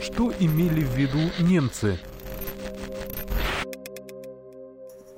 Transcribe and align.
Что 0.00 0.32
имели 0.32 0.84
в 0.84 0.94
виду 0.94 1.18
немцы? 1.40 1.98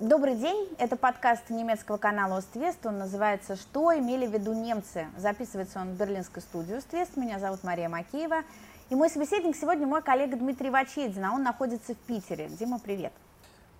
Добрый 0.01 0.37
день, 0.37 0.69
это 0.79 0.97
подкаст 0.97 1.51
немецкого 1.51 1.97
канала 1.97 2.39
Оствест. 2.39 2.85
Он 2.87 2.99
называется 2.99 3.57
«Что 3.57 3.97
имели 3.97 4.27
в 4.27 4.33
виду 4.33 4.53
немцы?». 4.53 5.07
Записывается 5.17 5.81
он 5.81 5.95
в 5.95 5.99
берлинской 5.99 6.43
студии 6.43 6.77
Оствест. 6.77 7.17
Меня 7.17 7.39
зовут 7.39 7.65
Мария 7.65 7.89
Макеева. 7.89 8.43
И 8.91 8.95
мой 8.95 9.11
собеседник 9.11 9.57
сегодня 9.57 9.87
мой 9.87 10.03
коллега 10.03 10.37
Дмитрий 10.37 10.71
Вачедин, 10.71 11.25
а 11.25 11.33
он 11.33 11.43
находится 11.43 11.95
в 11.95 11.99
Питере. 11.99 12.49
Дима, 12.49 12.79
привет. 12.79 13.13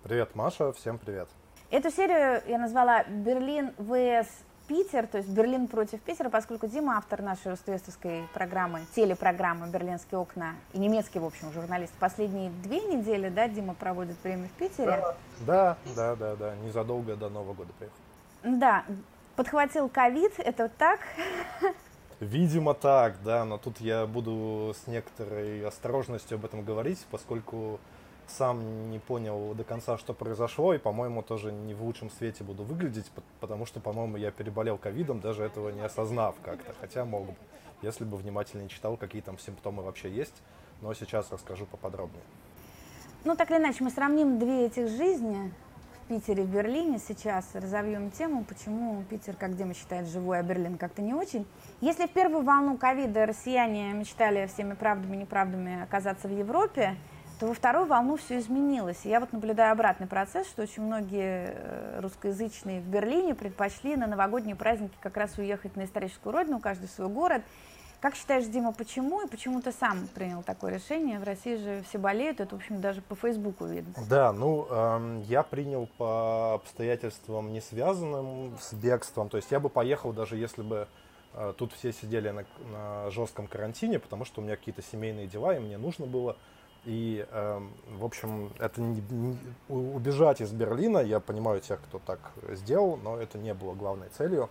Привет, 0.03 0.35
Маша, 0.35 0.73
всем 0.73 0.97
привет. 0.97 1.29
Эту 1.71 1.91
серию 1.91 2.41
я 2.47 2.57
назвала 2.57 3.03
«Берлин 3.03 3.73
vs. 3.77 4.27
Питер», 4.69 5.07
то 5.07 5.17
есть 5.17 5.29
Берлин 5.29 5.67
против 5.67 5.99
Питера, 5.99 6.29
поскольку 6.29 6.67
Дима 6.67 6.95
автор 6.97 7.23
нашей 7.23 7.51
уствестовской 7.53 8.23
программы, 8.35 8.81
телепрограммы 8.95 9.67
«Берлинские 9.67 10.19
окна» 10.19 10.53
и 10.73 10.77
немецкий, 10.77 11.17
в 11.17 11.25
общем, 11.25 11.51
журналист. 11.51 11.91
Последние 11.99 12.51
две 12.63 12.79
недели, 12.81 13.29
да, 13.29 13.47
Дима 13.47 13.73
проводит 13.73 14.15
время 14.23 14.47
в 14.47 14.51
Питере? 14.51 15.03
Да, 15.39 15.75
да, 15.95 16.15
да, 16.15 16.35
да, 16.35 16.55
незадолго 16.57 17.15
до 17.15 17.29
Нового 17.29 17.55
года 17.55 17.71
приехал. 17.79 17.97
Да, 18.43 18.85
подхватил 19.35 19.89
ковид, 19.89 20.33
это 20.37 20.69
так? 20.69 20.99
Видимо 22.19 22.75
так, 22.75 23.15
да, 23.23 23.45
но 23.45 23.57
тут 23.57 23.81
я 23.81 24.05
буду 24.05 24.75
с 24.75 24.85
некоторой 24.85 25.65
осторожностью 25.65 26.35
об 26.35 26.45
этом 26.45 26.63
говорить, 26.63 27.03
поскольку 27.09 27.79
сам 28.29 28.89
не 28.89 28.99
понял 28.99 29.53
до 29.53 29.63
конца, 29.63 29.97
что 29.97 30.13
произошло, 30.13 30.73
и, 30.73 30.77
по-моему, 30.77 31.21
тоже 31.21 31.51
не 31.51 31.73
в 31.73 31.83
лучшем 31.83 32.09
свете 32.09 32.43
буду 32.43 32.63
выглядеть, 32.63 33.11
потому 33.39 33.65
что, 33.65 33.79
по-моему, 33.79 34.17
я 34.17 34.31
переболел 34.31 34.77
ковидом, 34.77 35.19
даже 35.19 35.43
этого 35.43 35.69
не 35.69 35.81
осознав 35.81 36.35
как-то, 36.43 36.73
хотя 36.79 37.05
мог 37.05 37.25
бы, 37.27 37.35
если 37.81 38.03
бы 38.05 38.17
внимательнее 38.17 38.69
читал, 38.69 38.97
какие 38.97 39.21
там 39.21 39.37
симптомы 39.39 39.83
вообще 39.83 40.09
есть, 40.09 40.35
но 40.81 40.93
сейчас 40.93 41.31
расскажу 41.31 41.65
поподробнее. 41.65 42.23
Ну, 43.25 43.35
так 43.35 43.51
или 43.51 43.57
иначе, 43.57 43.83
мы 43.83 43.89
сравним 43.89 44.39
две 44.39 44.67
этих 44.67 44.87
жизни 44.87 45.51
в 45.93 46.07
Питере 46.07 46.43
и 46.43 46.45
в 46.45 46.49
Берлине 46.49 46.99
сейчас, 46.99 47.45
разовьем 47.53 48.11
тему, 48.11 48.45
почему 48.45 49.03
Питер, 49.09 49.35
как 49.35 49.57
Дима 49.57 49.73
считает, 49.73 50.07
живой, 50.07 50.39
а 50.39 50.43
Берлин 50.43 50.77
как-то 50.77 51.01
не 51.01 51.13
очень. 51.13 51.45
Если 51.81 52.07
в 52.07 52.11
первую 52.11 52.43
волну 52.43 52.77
ковида 52.77 53.25
россияне 53.25 53.91
мечтали 53.91 54.47
всеми 54.47 54.73
правдами 54.73 55.15
и 55.15 55.19
неправдами 55.19 55.83
оказаться 55.83 56.29
в 56.29 56.31
Европе, 56.31 56.95
то 57.39 57.47
во 57.47 57.53
вторую 57.53 57.85
волну 57.85 58.17
все 58.17 58.37
изменилось. 58.39 59.05
И 59.05 59.09
я 59.09 59.21
вот 59.21 59.31
наблюдаю 59.31 59.71
обратный 59.71 60.07
процесс, 60.07 60.45
что 60.47 60.61
очень 60.61 60.83
многие 60.83 61.53
э, 61.55 61.99
русскоязычные 62.01 62.81
в 62.81 62.85
Берлине 62.85 63.33
предпочли 63.33 63.95
на 63.95 64.07
новогодние 64.07 64.57
праздники 64.57 64.95
как 64.99 65.15
раз 65.15 65.37
уехать 65.37 65.77
на 65.77 65.85
историческую 65.85 66.33
родину, 66.33 66.59
каждый 66.59 66.89
свой 66.89 67.07
город. 67.07 67.41
Как 68.01 68.15
считаешь, 68.15 68.45
Дима, 68.45 68.73
почему 68.73 69.21
и 69.25 69.27
почему 69.27 69.61
ты 69.61 69.71
сам 69.71 70.07
принял 70.15 70.41
такое 70.43 70.73
решение? 70.73 71.19
В 71.19 71.23
России 71.23 71.55
же 71.55 71.83
все 71.87 71.97
болеют, 71.97 72.39
это, 72.39 72.55
в 72.55 72.59
общем, 72.59 72.79
даже 72.81 73.01
по 73.01 73.15
Фейсбуку 73.15 73.65
видно. 73.65 73.93
Да, 74.09 74.31
ну, 74.31 74.67
эм, 74.69 75.21
я 75.23 75.43
принял 75.43 75.87
по 75.97 76.55
обстоятельствам, 76.55 77.51
не 77.51 77.59
связанным 77.59 78.57
с 78.59 78.73
бегством. 78.73 79.29
То 79.29 79.37
есть 79.37 79.51
я 79.51 79.59
бы 79.59 79.69
поехал, 79.69 80.13
даже 80.13 80.37
если 80.37 80.61
бы 80.61 80.87
э, 81.33 81.53
тут 81.57 81.73
все 81.73 81.91
сидели 81.91 82.29
на, 82.29 82.45
на 82.71 83.11
жестком 83.11 83.47
карантине, 83.47 83.99
потому 83.99 84.23
что 84.23 84.39
у 84.39 84.45
меня 84.45 84.55
какие-то 84.55 84.81
семейные 84.81 85.27
дела, 85.27 85.55
и 85.55 85.59
мне 85.59 85.77
нужно 85.77 86.05
было 86.05 86.37
и, 86.85 87.25
э, 87.29 87.61
в 87.91 88.05
общем, 88.05 88.51
это 88.59 88.81
не, 88.81 89.01
не, 89.09 89.37
убежать 89.67 90.41
из 90.41 90.51
Берлина, 90.51 90.99
я 90.99 91.19
понимаю 91.19 91.61
тех, 91.61 91.79
кто 91.81 91.99
так 91.99 92.19
сделал, 92.49 92.97
но 92.97 93.17
это 93.17 93.37
не 93.37 93.53
было 93.53 93.73
главной 93.73 94.09
целью. 94.09 94.49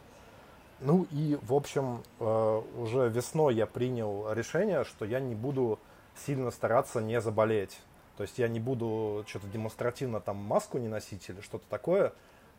Ну 0.80 1.06
и, 1.10 1.38
в 1.42 1.54
общем, 1.54 2.02
э, 2.20 2.62
уже 2.76 3.08
весной 3.08 3.54
я 3.54 3.66
принял 3.66 4.32
решение, 4.32 4.84
что 4.84 5.04
я 5.04 5.20
не 5.20 5.34
буду 5.34 5.78
сильно 6.26 6.50
стараться 6.50 7.00
не 7.00 7.20
заболеть. 7.20 7.80
То 8.16 8.22
есть 8.22 8.38
я 8.38 8.48
не 8.48 8.60
буду 8.60 9.24
что-то 9.26 9.46
демонстративно 9.46 10.20
там 10.20 10.36
маску 10.36 10.78
не 10.78 10.88
носить 10.88 11.28
или 11.28 11.40
что-то 11.40 11.64
такое, 11.68 12.12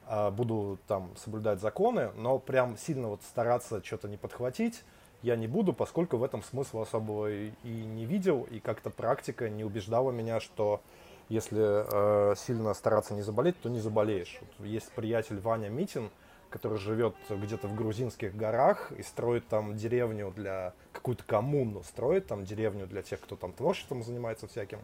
а 0.05 0.31
буду 0.31 0.79
там 0.88 1.11
соблюдать 1.17 1.59
законы, 1.59 2.11
но 2.15 2.39
прям 2.39 2.77
сильно 2.77 3.09
вот 3.09 3.21
стараться 3.23 3.83
что-то 3.83 4.07
не 4.07 4.17
подхватить, 4.17 4.83
я 5.22 5.35
не 5.35 5.47
буду, 5.47 5.74
поскольку 5.74 6.18
в 6.18 6.24
этом 6.24 6.44
смысла 6.44 6.84
особого 6.84 7.31
и 7.31 7.52
не 7.63 8.06
видел, 8.06 8.47
и 8.50 8.59
как-то 8.59 8.90
практика 8.90 9.50
не 9.50 9.63
убеждала 9.63 10.12
меня, 10.12 10.40
что 10.40 10.81
если 11.30 12.31
э, 12.31 12.35
сильно 12.35 12.74
стараться 12.74 13.13
не 13.13 13.22
заболеть, 13.22 13.59
то 13.62 13.69
не 13.69 13.80
заболеешь. 13.80 14.40
Вот 14.41 14.66
есть 14.66 14.91
приятель 14.91 15.40
Ваня 15.40 15.69
Митин, 15.69 16.09
который 16.50 16.80
живет 16.80 17.16
где-то 17.30 17.68
в 17.68 17.75
грузинских 17.75 18.35
горах 18.35 18.91
и 18.94 19.03
строит 19.03 19.47
там 19.47 19.75
деревню 19.75 20.34
для 20.35 20.74
какую-то 20.91 21.24
коммуну, 21.24 21.84
строит 21.84 22.28
там 22.28 22.46
деревню 22.46 22.88
для 22.88 23.03
тех, 23.03 23.19
кто 23.19 23.36
там 23.36 23.53
творчеством 23.53 24.03
занимается 24.03 24.47
всяким. 24.47 24.80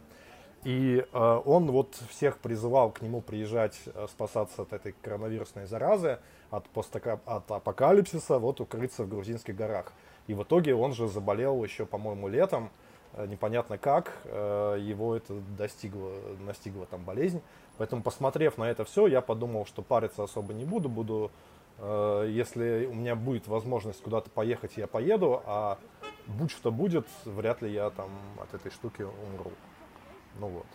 И 0.64 1.04
э, 1.12 1.40
он 1.44 1.70
вот 1.70 1.94
всех 2.10 2.38
призывал 2.38 2.90
к 2.90 3.00
нему 3.00 3.20
приезжать, 3.20 3.78
э, 3.86 4.06
спасаться 4.08 4.62
от 4.62 4.72
этой 4.72 4.94
коронавирусной 5.02 5.66
заразы, 5.66 6.18
от, 6.50 6.68
постака, 6.68 7.20
от 7.24 7.50
апокалипсиса, 7.50 8.38
вот 8.38 8.60
укрыться 8.60 9.04
в 9.04 9.08
грузинских 9.08 9.54
горах. 9.54 9.92
И 10.26 10.34
в 10.34 10.42
итоге 10.42 10.74
он 10.74 10.92
же 10.92 11.08
заболел 11.08 11.62
еще, 11.62 11.86
по-моему, 11.86 12.28
летом, 12.28 12.70
э, 13.14 13.26
непонятно 13.26 13.78
как, 13.78 14.12
э, 14.24 14.78
его 14.80 15.16
это 15.16 15.34
достигло, 15.56 16.12
настигла 16.40 16.86
там 16.86 17.04
болезнь. 17.04 17.42
Поэтому, 17.78 18.02
посмотрев 18.02 18.58
на 18.58 18.64
это 18.64 18.84
все, 18.84 19.06
я 19.06 19.20
подумал, 19.20 19.66
что 19.66 19.82
париться 19.82 20.24
особо 20.24 20.52
не 20.52 20.64
буду, 20.64 20.88
буду, 20.88 21.30
э, 21.78 22.26
если 22.30 22.86
у 22.86 22.94
меня 22.94 23.14
будет 23.14 23.46
возможность 23.46 24.02
куда-то 24.02 24.30
поехать, 24.30 24.76
я 24.76 24.86
поеду, 24.86 25.42
а 25.46 25.78
будь 26.26 26.50
что 26.50 26.72
будет, 26.72 27.06
вряд 27.24 27.62
ли 27.62 27.72
я 27.72 27.90
там 27.90 28.10
от 28.40 28.52
этой 28.54 28.70
штуки 28.70 29.02
умру. 29.02 29.52
Ну 30.40 30.48
вот. 30.48 30.66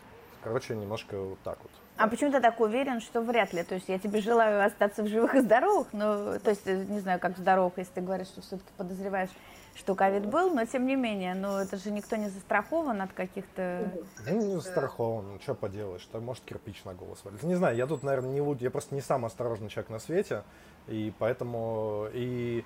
Короче, 0.43 0.75
немножко 0.75 1.19
вот 1.19 1.39
так 1.43 1.57
вот. 1.61 1.71
А 1.97 2.07
почему 2.07 2.31
ты 2.31 2.41
так 2.41 2.59
уверен, 2.59 2.99
что 2.99 3.21
вряд 3.21 3.53
ли? 3.53 3.63
То 3.63 3.75
есть 3.75 3.87
я 3.87 3.99
тебе 3.99 4.21
желаю 4.21 4.65
остаться 4.65 5.03
в 5.03 5.07
живых 5.07 5.35
и 5.35 5.41
здоровых, 5.41 5.93
но, 5.93 6.39
то 6.39 6.49
есть, 6.49 6.65
не 6.65 6.99
знаю, 6.99 7.19
как 7.19 7.37
здоровых, 7.37 7.73
если 7.77 7.93
ты 7.93 8.01
говоришь, 8.01 8.27
что 8.27 8.41
все-таки 8.41 8.71
подозреваешь, 8.75 9.29
что 9.75 9.95
ковид 9.95 10.25
был, 10.25 10.53
но 10.53 10.65
тем 10.65 10.85
не 10.85 10.95
менее, 10.95 11.33
ну 11.33 11.57
это 11.57 11.77
же 11.77 11.91
никто 11.91 12.15
не 12.15 12.29
застрахован 12.29 13.01
от 13.01 13.13
каких-то... 13.13 13.91
Ну, 14.27 14.35
не 14.35 14.53
застрахован, 14.55 15.33
ну 15.33 15.39
что 15.39 15.53
поделаешь, 15.53 16.01
что 16.01 16.19
может 16.19 16.43
кирпич 16.43 16.83
на 16.83 16.93
голову 16.93 17.15
свалить. 17.15 17.43
Не 17.43 17.55
знаю, 17.55 17.77
я 17.77 17.87
тут, 17.87 18.03
наверное, 18.03 18.31
не 18.31 18.41
лучше, 18.41 18.63
я 18.63 18.71
просто 18.71 18.95
не 18.95 19.01
самый 19.01 19.27
осторожный 19.27 19.69
человек 19.69 19.89
на 19.89 19.99
свете, 19.99 20.43
и 20.87 21.13
поэтому 21.19 22.07
и 22.11 22.65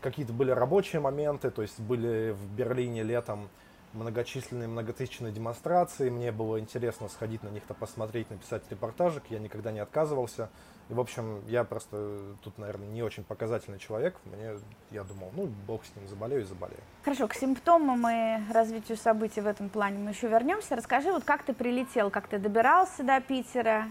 какие-то 0.00 0.32
были 0.32 0.50
рабочие 0.50 1.00
моменты, 1.00 1.50
то 1.50 1.62
есть 1.62 1.78
были 1.80 2.32
в 2.32 2.50
Берлине 2.54 3.02
летом 3.02 3.48
многочисленные 3.94 4.68
многотысячные 4.68 5.32
демонстрации. 5.32 6.10
Мне 6.10 6.32
было 6.32 6.60
интересно 6.60 7.08
сходить 7.08 7.42
на 7.42 7.48
них-то 7.48 7.74
посмотреть, 7.74 8.30
написать 8.30 8.62
репортажик. 8.70 9.22
Я 9.30 9.38
никогда 9.38 9.72
не 9.72 9.80
отказывался. 9.80 10.50
И, 10.90 10.94
в 10.94 11.00
общем, 11.00 11.42
я 11.46 11.64
просто 11.64 12.36
тут, 12.42 12.58
наверное, 12.58 12.88
не 12.88 13.02
очень 13.02 13.24
показательный 13.24 13.78
человек. 13.78 14.16
Мне, 14.24 14.54
я 14.90 15.02
думал, 15.04 15.30
ну, 15.34 15.46
бог 15.66 15.82
с 15.84 15.96
ним, 15.96 16.06
заболею 16.08 16.42
и 16.42 16.44
заболею. 16.44 16.80
Хорошо, 17.02 17.26
к 17.26 17.34
симптомам 17.34 18.06
и 18.08 18.52
развитию 18.52 18.98
событий 18.98 19.40
в 19.40 19.46
этом 19.46 19.70
плане 19.70 19.98
мы 19.98 20.10
еще 20.10 20.28
вернемся. 20.28 20.76
Расскажи, 20.76 21.10
вот 21.10 21.24
как 21.24 21.44
ты 21.44 21.54
прилетел, 21.54 22.10
как 22.10 22.28
ты 22.28 22.38
добирался 22.38 23.02
до 23.02 23.18
Питера, 23.20 23.86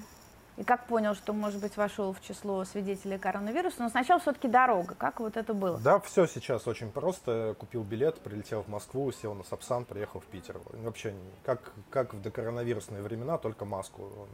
и 0.56 0.64
как 0.64 0.86
понял, 0.86 1.16
что, 1.16 1.34
может 1.34 1.62
быть, 1.62 1.78
вошел 1.78 2.14
в 2.14 2.22
число 2.22 2.64
свидетелей 2.64 3.18
коронавируса? 3.18 3.78
Но 3.80 3.90
сначала 3.90 4.20
все-таки 4.20 4.48
дорога. 4.48 4.94
Как 4.96 5.20
вот 5.20 5.36
это 5.36 5.54
было? 5.54 5.80
Да, 5.80 6.00
все 6.00 6.28
сейчас 6.28 6.68
очень 6.68 6.92
просто. 6.92 7.56
Купил 7.58 7.84
билет, 7.84 8.20
прилетел 8.20 8.62
в 8.62 8.68
Москву, 8.68 9.12
сел 9.12 9.34
на 9.34 9.44
Сапсан, 9.44 9.86
приехал 9.86 10.20
в 10.20 10.26
Питер. 10.26 10.60
Вообще, 10.74 11.16
как, 11.44 11.74
как 11.90 12.14
в 12.14 12.22
докоронавирусные 12.22 13.02
времена, 13.02 13.40
только 13.40 13.66
маску 13.66 14.28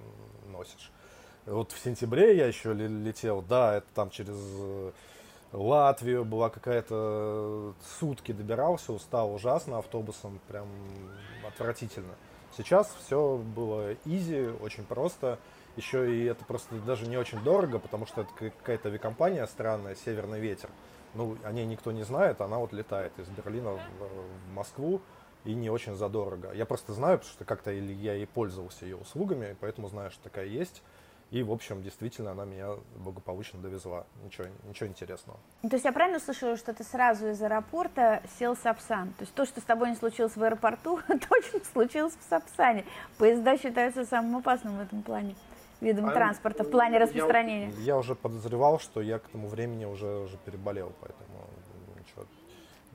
носишь. 0.48 0.92
Вот 1.46 1.72
в 1.72 1.80
сентябре 1.80 2.36
я 2.36 2.48
еще 2.48 2.74
летел, 2.74 3.42
да, 3.42 3.78
это 3.78 3.88
там 3.96 4.10
через 4.10 4.36
э, 4.36 4.92
Латвию 5.54 6.26
была 6.26 6.50
какая-то 6.50 7.74
сутки 8.00 8.34
добирался, 8.34 8.92
устал 8.92 9.34
ужасно 9.34 9.80
автобусом, 9.80 10.40
прям 10.48 10.68
отвратительно. 11.48 12.14
Сейчас 12.56 12.94
все 13.06 13.38
было 13.38 13.94
изи, 14.06 14.48
очень 14.62 14.84
просто. 14.84 15.40
Еще 15.80 16.14
и 16.14 16.26
это 16.26 16.44
просто 16.44 16.76
даже 16.80 17.08
не 17.08 17.16
очень 17.16 17.42
дорого, 17.42 17.80
потому 17.80 18.06
что 18.06 18.24
это 18.24 18.30
какая-то 18.36 18.90
авиакомпания 18.90 19.46
странная, 19.46 19.96
Северный 19.96 20.42
ветер. 20.42 20.70
Ну, 21.14 21.38
о 21.42 21.54
ней 21.54 21.66
никто 21.66 21.94
не 21.94 22.04
знает, 22.04 22.42
она 22.42 22.58
вот 22.58 22.74
летает 22.74 23.14
из 23.18 23.30
Берлина 23.30 23.76
в, 23.76 24.54
Москву 24.54 25.02
и 25.46 25.54
не 25.54 25.70
очень 25.70 25.96
задорого. 25.96 26.52
Я 26.54 26.66
просто 26.66 26.92
знаю, 26.92 27.20
потому 27.20 27.34
что 27.34 27.46
как-то 27.46 27.72
я 27.72 28.16
и 28.16 28.26
пользовался 28.26 28.84
ее 28.84 28.98
услугами, 28.98 29.56
поэтому 29.62 29.88
знаю, 29.88 30.12
что 30.12 30.22
такая 30.22 30.48
есть. 30.48 30.84
И, 31.32 31.44
в 31.44 31.52
общем, 31.52 31.82
действительно, 31.82 32.32
она 32.32 32.44
меня 32.44 32.72
благополучно 32.98 33.62
довезла. 33.62 34.06
Ничего, 34.26 34.48
ничего 34.68 34.90
интересного. 34.90 35.40
То 35.62 35.76
есть 35.76 35.86
я 35.86 35.94
правильно 35.94 36.20
слышала, 36.20 36.58
что 36.58 36.74
ты 36.74 36.84
сразу 36.84 37.30
из 37.30 37.42
аэропорта 37.42 38.22
сел 38.38 38.56
в 38.56 38.60
Сапсан? 38.60 39.14
То 39.14 39.22
есть 39.22 39.34
то, 39.34 39.46
что 39.46 39.62
с 39.62 39.64
тобой 39.64 39.92
не 39.92 39.96
случилось 39.96 40.36
в 40.36 40.44
аэропорту, 40.44 41.00
точно 41.08 41.62
случилось 41.72 42.18
в 42.20 42.30
Сапсане. 42.30 42.84
Поезда 43.18 43.58
считаются 43.58 44.04
самым 44.04 44.38
опасным 44.38 44.78
в 44.78 44.82
этом 44.82 45.04
плане 45.04 45.36
видом 45.82 46.08
а, 46.08 46.12
транспорта 46.12 46.64
в 46.64 46.72
плане 46.72 46.98
распространения? 46.98 47.72
Я, 47.80 47.84
я 47.84 47.98
уже 47.98 48.16
подозревал, 48.16 48.80
что 48.80 49.02
я 49.02 49.20
к 49.20 49.28
тому 49.30 49.48
времени 49.48 49.86
уже, 49.86 50.08
уже 50.08 50.38
переболел, 50.38 50.92
поэтому 51.00 51.48
ничего. 51.98 52.26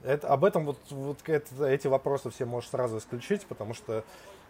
Это, 0.03 0.29
об 0.29 0.45
этом 0.45 0.67
вот, 0.67 0.79
вот 0.91 1.19
это, 1.27 1.65
эти 1.65 1.87
вопросы 1.87 2.31
все 2.31 2.45
можешь 2.45 2.71
сразу 2.71 2.99
исключить, 2.99 3.47
потому 3.47 3.75
что 3.75 4.05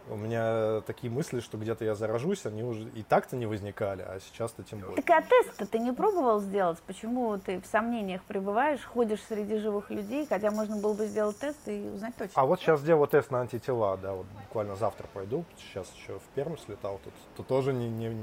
у 0.09 0.15
меня 0.15 0.81
такие 0.81 1.11
мысли, 1.11 1.39
что 1.39 1.57
где-то 1.57 1.85
я 1.85 1.95
заражусь, 1.95 2.45
они 2.45 2.63
уже 2.63 2.83
и 2.89 3.03
так-то 3.03 3.35
не 3.35 3.45
возникали, 3.45 4.01
а 4.01 4.19
сейчас-то 4.19 4.63
тем 4.63 4.79
более. 4.79 5.01
Так 5.01 5.09
а 5.09 5.21
тест-то 5.21 5.65
ты 5.65 5.79
не 5.79 5.93
пробовал 5.93 6.39
сделать? 6.39 6.79
Почему 6.85 7.37
ты 7.37 7.59
в 7.59 7.65
сомнениях 7.65 8.21
пребываешь, 8.23 8.83
ходишь 8.83 9.21
среди 9.27 9.57
живых 9.57 9.89
людей, 9.89 10.25
хотя 10.27 10.51
можно 10.51 10.77
было 10.77 10.93
бы 10.93 11.07
сделать 11.07 11.37
тест 11.37 11.67
и 11.67 11.89
узнать 11.93 12.15
точно? 12.15 12.33
А 12.35 12.45
вот 12.45 12.59
сейчас 12.59 12.81
делаю 12.83 13.07
тест 13.07 13.31
на 13.31 13.41
антитела, 13.41 13.97
да, 13.97 14.13
вот 14.13 14.25
буквально 14.43 14.75
завтра 14.75 15.07
пойду, 15.13 15.45
сейчас 15.57 15.91
еще 15.95 16.19
в 16.19 16.23
Пермь 16.35 16.57
слетал, 16.57 16.99
тут, 17.03 17.13
тут 17.37 17.47
тоже 17.47 17.73
не, 17.73 17.89
не, 17.89 18.15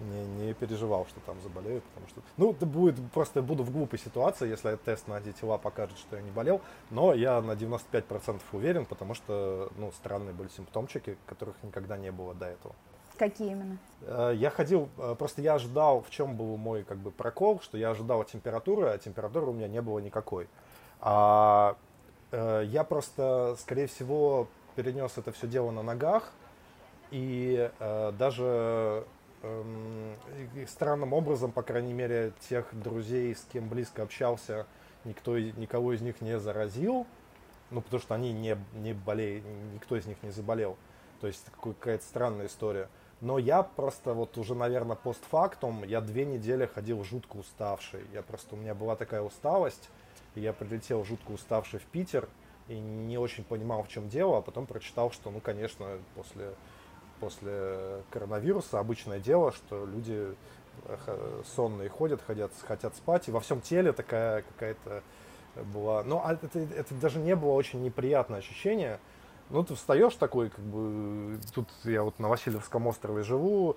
не 0.00 0.46
не, 0.46 0.54
переживал, 0.54 1.06
что 1.06 1.20
там 1.20 1.40
заболею, 1.42 1.82
потому 1.82 2.08
что, 2.08 2.20
ну, 2.36 2.52
это 2.52 2.66
будет, 2.66 2.96
просто 3.12 3.42
буду 3.42 3.62
в 3.62 3.70
глупой 3.70 3.98
ситуации, 3.98 4.48
если 4.48 4.76
тест 4.76 5.08
на 5.08 5.16
антитела 5.16 5.58
покажет, 5.58 5.98
что 5.98 6.16
я 6.16 6.22
не 6.22 6.30
болел, 6.30 6.60
но 6.90 7.14
я 7.14 7.40
на 7.40 7.52
95% 7.52 8.40
уверен, 8.52 8.86
потому 8.86 9.14
что, 9.14 9.70
ну, 9.76 9.92
странные 9.92 10.34
были 10.34 10.48
симптомчики, 10.48 11.16
которых 11.26 11.56
никогда 11.62 11.96
не 11.96 12.12
было 12.12 12.34
до 12.34 12.46
этого. 12.46 12.74
Какие 13.18 13.52
именно? 13.52 13.78
Э, 14.02 14.32
я 14.34 14.50
ходил, 14.50 14.88
э, 14.98 15.14
просто 15.18 15.40
я 15.40 15.54
ожидал, 15.54 16.02
в 16.02 16.10
чем 16.10 16.36
был 16.36 16.56
мой 16.56 16.84
как 16.84 16.98
бы 16.98 17.10
прокол, 17.10 17.60
что 17.60 17.78
я 17.78 17.90
ожидал 17.90 18.22
температуры, 18.24 18.88
а 18.88 18.98
температуры 18.98 19.46
у 19.46 19.52
меня 19.52 19.68
не 19.68 19.80
было 19.80 19.98
никакой. 20.00 20.48
А 21.00 21.76
э, 22.30 22.64
я 22.66 22.84
просто, 22.84 23.56
скорее 23.58 23.86
всего, 23.86 24.48
перенес 24.74 25.16
это 25.16 25.32
все 25.32 25.46
дело 25.46 25.70
на 25.70 25.82
ногах, 25.82 26.32
и 27.10 27.70
даже 27.78 29.04
Эм, 29.42 30.16
странным 30.66 31.12
образом, 31.12 31.52
по 31.52 31.62
крайней 31.62 31.92
мере, 31.92 32.32
тех 32.48 32.68
друзей, 32.72 33.34
с 33.34 33.46
кем 33.52 33.68
близко 33.68 34.02
общался, 34.02 34.66
никто, 35.04 35.38
никого 35.38 35.92
из 35.92 36.00
них 36.00 36.20
не 36.20 36.38
заразил, 36.38 37.06
ну, 37.70 37.80
потому 37.80 38.00
что 38.00 38.14
они 38.14 38.32
не, 38.32 38.56
не 38.74 38.92
болеют, 38.92 39.44
никто 39.74 39.96
из 39.96 40.06
них 40.06 40.16
не 40.22 40.30
заболел. 40.30 40.76
То 41.20 41.26
есть 41.26 41.44
какая-то 41.62 42.04
странная 42.04 42.46
история. 42.46 42.88
Но 43.20 43.38
я 43.38 43.62
просто 43.62 44.12
вот 44.12 44.36
уже, 44.36 44.54
наверное, 44.54 44.96
постфактум, 44.96 45.84
я 45.84 46.00
две 46.00 46.26
недели 46.26 46.66
ходил 46.66 47.02
жутко 47.02 47.36
уставший. 47.36 48.04
Я 48.12 48.22
просто, 48.22 48.54
у 48.54 48.58
меня 48.58 48.74
была 48.74 48.94
такая 48.94 49.22
усталость, 49.22 49.88
и 50.34 50.40
я 50.40 50.52
прилетел 50.52 51.04
жутко 51.04 51.30
уставший 51.30 51.80
в 51.80 51.84
Питер, 51.84 52.28
и 52.68 52.78
не 52.78 53.16
очень 53.16 53.44
понимал, 53.44 53.84
в 53.84 53.88
чем 53.88 54.08
дело, 54.08 54.38
а 54.38 54.42
потом 54.42 54.66
прочитал, 54.66 55.10
что, 55.12 55.30
ну, 55.30 55.40
конечно, 55.40 55.98
после 56.14 56.50
после 57.20 58.02
коронавируса 58.10 58.78
обычное 58.78 59.18
дело, 59.18 59.52
что 59.52 59.84
люди 59.86 60.34
э, 60.84 61.42
сонные 61.54 61.88
ходят, 61.88 62.20
хотят, 62.26 62.52
хотят 62.66 62.94
спать, 62.96 63.28
и 63.28 63.30
во 63.30 63.40
всем 63.40 63.60
теле 63.60 63.92
такая 63.92 64.42
какая-то 64.42 65.02
была... 65.72 66.02
Ну, 66.04 66.20
а 66.22 66.34
это, 66.34 66.58
это 66.58 66.94
даже 66.94 67.18
не 67.18 67.34
было 67.34 67.52
очень 67.52 67.82
неприятное 67.82 68.38
ощущение. 68.38 69.00
Ну, 69.50 69.64
ты 69.64 69.74
встаешь 69.74 70.14
такой, 70.14 70.50
как 70.50 70.64
бы... 70.64 71.38
Тут 71.54 71.68
я 71.84 72.02
вот 72.02 72.18
на 72.18 72.28
Васильевском 72.28 72.86
острове 72.86 73.22
живу, 73.22 73.76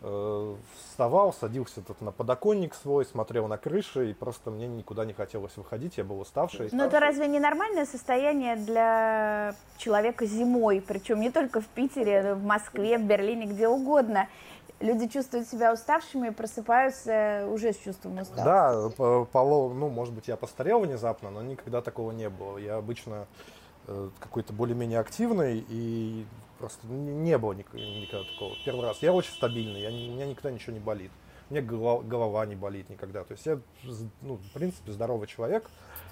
вставал, 0.00 1.32
садился 1.32 1.82
тут 1.82 2.00
на 2.00 2.12
подоконник 2.12 2.74
свой, 2.74 3.04
смотрел 3.04 3.48
на 3.48 3.58
крыши, 3.58 4.10
и 4.10 4.14
просто 4.14 4.50
мне 4.50 4.68
никуда 4.68 5.04
не 5.04 5.12
хотелось 5.12 5.56
выходить, 5.56 5.98
я 5.98 6.04
был 6.04 6.20
уставший. 6.20 6.68
Но 6.72 6.84
это 6.84 7.00
разве 7.00 7.26
не 7.26 7.40
нормальное 7.40 7.84
состояние 7.84 8.54
для 8.56 9.54
человека 9.76 10.24
зимой, 10.24 10.80
причем 10.86 11.20
не 11.20 11.30
только 11.30 11.60
в 11.60 11.66
Питере, 11.66 12.34
в 12.34 12.44
Москве, 12.44 12.98
в 12.98 13.02
Берлине, 13.02 13.46
где 13.46 13.66
угодно? 13.66 14.28
Люди 14.78 15.08
чувствуют 15.08 15.48
себя 15.48 15.72
уставшими, 15.72 16.28
просыпаются 16.30 17.48
уже 17.50 17.72
с 17.72 17.78
чувством 17.78 18.18
усталости. 18.20 18.44
Да, 18.44 18.90
по, 19.32 19.68
ну, 19.74 19.88
может 19.88 20.14
быть, 20.14 20.28
я 20.28 20.36
постарел 20.36 20.78
внезапно, 20.78 21.30
но 21.30 21.42
никогда 21.42 21.82
такого 21.82 22.12
не 22.12 22.28
было. 22.28 22.58
Я 22.58 22.76
обычно 22.76 23.26
э, 23.88 24.10
какой-то 24.20 24.52
более-менее 24.52 25.00
активный, 25.00 25.66
и 25.68 26.24
Просто 26.58 26.86
не 26.86 27.38
было 27.38 27.52
никогда 27.52 28.24
такого. 28.24 28.54
Первый 28.64 28.84
раз. 28.84 29.00
Я 29.00 29.12
очень 29.12 29.32
стабильный, 29.32 29.80
я, 29.80 29.90
у 29.90 29.92
меня 29.92 30.26
никогда 30.26 30.50
ничего 30.50 30.72
не 30.72 30.80
болит. 30.80 31.12
У 31.50 31.54
меня 31.54 31.62
голова, 31.64 32.02
голова 32.02 32.46
не 32.46 32.56
болит 32.56 32.90
никогда. 32.90 33.24
То 33.24 33.32
есть 33.32 33.46
я, 33.46 33.60
ну, 34.22 34.36
в 34.36 34.52
принципе, 34.52 34.92
здоровый 34.92 35.28
человек 35.28 35.70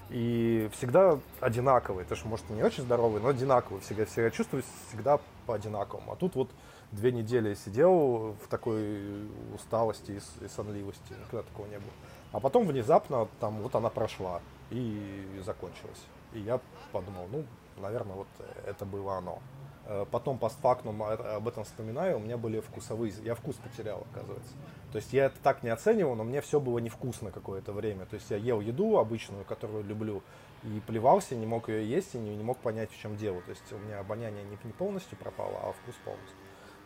и 0.09 0.69
всегда 0.73 1.19
одинаковый. 1.41 2.05
То, 2.05 2.15
что, 2.15 2.27
может, 2.27 2.49
не 2.49 2.63
очень 2.63 2.83
здоровый, 2.83 3.21
но 3.21 3.27
одинаковый. 3.29 3.81
Всегда, 3.81 4.05
всегда 4.05 4.31
чувствую 4.31 4.63
всегда 4.87 5.19
по 5.45 5.55
одинаковому. 5.55 6.13
А 6.13 6.15
тут 6.15 6.35
вот 6.35 6.49
две 6.91 7.11
недели 7.11 7.53
сидел 7.53 8.35
в 8.41 8.47
такой 8.49 9.29
усталости 9.53 10.11
и, 10.11 10.45
и 10.45 10.47
сонливости. 10.47 11.11
Никогда 11.11 11.43
такого 11.43 11.67
не 11.67 11.77
было. 11.77 11.91
А 12.31 12.39
потом 12.39 12.65
внезапно 12.65 13.27
там 13.39 13.61
вот 13.61 13.75
она 13.75 13.89
прошла 13.89 14.41
и 14.69 15.41
закончилась. 15.45 16.01
И 16.33 16.39
я 16.39 16.59
подумал, 16.91 17.27
ну, 17.31 17.45
наверное, 17.77 18.15
вот 18.15 18.27
это 18.65 18.85
было 18.85 19.17
оно. 19.17 19.39
Э, 19.89 20.05
потом 20.11 20.37
постфактум 20.37 21.01
об 21.01 21.47
этом 21.47 21.63
вспоминаю, 21.63 22.17
у 22.17 22.19
меня 22.19 22.37
были 22.37 22.59
вкусовые, 22.59 23.13
я 23.23 23.35
вкус 23.35 23.55
потерял, 23.55 24.05
оказывается. 24.11 24.51
То 24.91 24.97
есть 24.97 25.13
я 25.13 25.25
это 25.25 25.37
так 25.41 25.63
не 25.63 25.69
оценивал, 25.69 26.15
но 26.15 26.25
мне 26.25 26.41
все 26.41 26.59
было 26.59 26.79
невкусно 26.79 27.31
какое-то 27.31 27.71
время. 27.71 28.05
То 28.05 28.15
есть 28.15 28.29
я 28.29 28.35
ел 28.35 28.59
еду 28.59 28.97
обычную, 28.97 29.45
которую 29.45 29.85
люблю, 29.85 30.23
и 30.63 30.81
плевался, 30.85 31.35
не 31.35 31.45
мог 31.45 31.69
ее 31.69 31.89
есть, 31.89 32.15
и 32.15 32.17
не, 32.17 32.35
не 32.35 32.43
мог 32.43 32.57
понять, 32.57 32.91
в 32.91 32.99
чем 32.99 33.15
дело. 33.15 33.41
То 33.43 33.51
есть 33.51 33.71
у 33.71 33.77
меня 33.77 33.99
обоняние 33.99 34.43
не, 34.43 34.57
не 34.61 34.73
полностью 34.73 35.17
пропало, 35.17 35.57
а 35.63 35.71
вкус 35.71 35.95
полностью. 36.03 36.35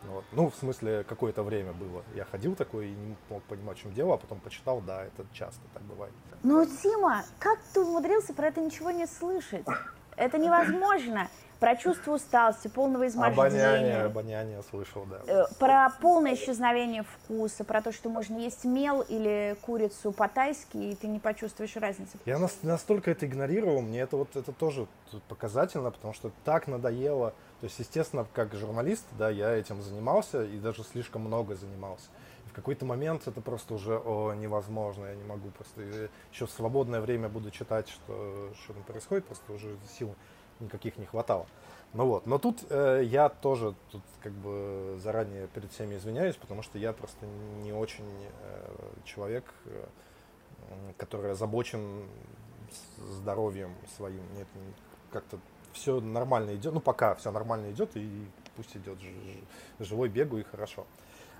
Ну 0.04 0.12
вот. 0.14 0.26
Ну, 0.32 0.50
в 0.52 0.56
смысле, 0.56 1.04
какое-то 1.04 1.42
время 1.42 1.74
было. 1.74 2.04
Я 2.14 2.26
ходил 2.26 2.56
такой 2.56 2.90
и 2.90 2.92
не 2.92 3.16
мог 3.30 3.42
понимать, 3.44 3.80
в 3.80 3.82
чем 3.82 3.94
дело, 3.94 4.14
а 4.14 4.18
потом 4.18 4.40
почитал, 4.40 4.80
да, 4.82 5.06
это 5.06 5.26
часто 5.34 5.62
так 5.74 5.82
бывает. 5.84 6.14
Ну, 6.44 6.64
Тима, 6.66 7.24
как 7.40 7.60
ты 7.74 7.82
умудрился 7.82 8.34
про 8.36 8.48
это 8.48 8.62
ничего 8.62 8.92
не 8.92 9.08
слышать? 9.08 9.66
Это 10.18 10.38
невозможно 10.38 11.30
про 11.62 11.76
чувство 11.76 12.16
усталости, 12.16 12.68
полного 12.68 13.08
измождения. 13.08 13.44
Обоняние, 13.44 14.02
обоняние 14.02 14.64
слышал, 14.64 15.06
да. 15.06 15.22
Э, 15.28 15.44
про 15.60 15.92
полное 16.02 16.34
исчезновение 16.34 17.04
вкуса, 17.04 17.64
про 17.64 17.84
то, 17.84 17.92
что 17.92 18.10
можно 18.10 18.36
есть 18.40 18.66
мел 18.66 19.02
или 19.02 19.56
курицу 19.62 20.12
по-тайски, 20.12 20.78
и 20.78 20.96
ты 20.96 21.06
не 21.06 21.20
почувствуешь 21.20 21.76
разницы. 21.76 22.18
Я 22.26 22.40
настолько 22.64 23.12
это 23.12 23.28
игнорировал, 23.28 23.82
мне 23.82 24.00
это 24.00 24.18
вот 24.18 24.36
это 24.36 24.52
тоже 24.52 24.88
показательно, 25.30 25.92
потому 25.92 26.16
что 26.16 26.32
так 26.44 26.66
надоело. 26.66 27.30
То 27.60 27.66
есть, 27.66 27.78
естественно, 27.78 28.26
как 28.34 28.56
журналист, 28.56 29.06
да, 29.20 29.30
я 29.30 29.52
этим 29.52 29.84
занимался 29.84 30.44
и 30.44 30.58
даже 30.58 30.84
слишком 30.84 31.22
много 31.22 31.54
занимался. 31.56 32.08
И 32.48 32.50
в 32.50 32.54
какой-то 32.54 32.86
момент 32.86 33.28
это 33.28 33.40
просто 33.40 33.76
уже 33.76 34.00
о, 34.00 34.34
невозможно, 34.34 35.06
я 35.06 35.14
не 35.14 35.26
могу 35.26 35.50
просто 35.52 36.10
еще 36.34 36.48
в 36.48 36.50
свободное 36.50 37.02
время 37.02 37.30
буду 37.30 37.52
читать, 37.52 37.88
что, 37.88 38.50
что 38.64 38.74
там 38.74 38.82
происходит, 38.82 39.26
просто 39.26 39.54
уже 39.54 39.78
сил 39.96 40.16
никаких 40.62 40.98
не 40.98 41.06
хватало. 41.06 41.48
Ну 41.94 42.06
вот, 42.06 42.26
но 42.26 42.38
тут 42.38 42.64
э, 42.70 43.02
я 43.04 43.28
тоже 43.28 43.76
тут 43.92 44.02
как 44.22 44.32
бы 44.32 44.98
заранее 45.04 45.48
перед 45.48 45.72
всеми 45.74 45.96
извиняюсь, 45.96 46.38
потому 46.38 46.62
что 46.62 46.78
я 46.78 46.94
просто 46.94 47.26
не 47.64 47.74
очень 47.74 48.06
э, 48.44 48.92
человек, 49.04 49.44
э, 49.66 49.86
который 50.98 51.32
озабочен 51.32 52.08
здоровьем 52.98 53.76
своим. 53.98 54.22
Нет, 54.38 54.48
как-то 55.12 55.38
все 55.74 56.00
нормально 56.00 56.56
идет, 56.56 56.74
ну 56.74 56.80
пока 56.80 57.16
все 57.16 57.32
нормально 57.32 57.72
идет 57.72 57.96
и 57.96 58.26
пусть 58.56 58.76
идет 58.78 58.98
живой 59.80 60.08
бегу 60.08 60.38
и 60.38 60.44
хорошо. 60.44 60.86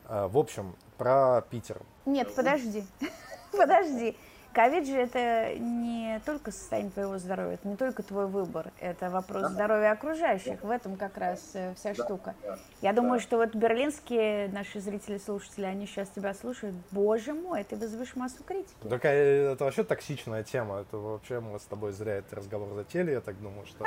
Э, 0.06 0.28
в 0.28 0.38
общем, 0.38 0.76
про 0.98 1.42
Питер. 1.50 1.82
Нет, 2.06 2.34
подожди, 2.36 2.84
подожди. 3.52 4.18
Ковид 4.54 4.86
же 4.86 4.98
это 4.98 5.58
не 5.58 6.20
только 6.26 6.52
состояние 6.52 6.92
твоего 6.92 7.18
здоровья, 7.18 7.54
это 7.54 7.68
не 7.68 7.78
только 7.78 8.04
твой 8.04 8.28
выбор, 8.28 8.72
это 8.80 9.10
вопрос 9.10 9.50
здоровья 9.52 9.92
окружающих. 9.92 10.62
В 10.62 10.70
этом 10.70 10.98
как 10.98 11.18
раз 11.18 11.52
э, 11.54 11.74
вся 11.76 11.94
штука. 11.94 12.36
Я 12.82 12.92
думаю, 12.92 13.22
что 13.22 13.38
вот 13.38 13.56
берлинские 13.56 14.50
наши 14.50 14.82
зрители, 14.82 15.18
слушатели, 15.18 15.66
они 15.66 15.86
сейчас 15.86 16.10
тебя 16.10 16.34
слушают. 16.34 16.76
Боже 16.92 17.34
мой, 17.34 17.64
ты 17.64 17.78
вызовешь 17.78 18.16
массу 18.16 18.44
критики. 18.44 18.76
Так, 18.90 19.06
э, 19.06 19.54
это 19.54 19.64
вообще 19.64 19.84
токсичная 19.84 20.44
тема. 20.44 20.82
Это 20.82 20.98
вообще 20.98 21.40
мы 21.40 21.58
с 21.58 21.64
тобой 21.64 21.94
зря 21.94 22.16
этот 22.16 22.34
разговор 22.34 22.74
затели. 22.76 23.12
Я 23.12 23.22
так 23.22 23.40
думаю, 23.42 23.66
что 23.66 23.86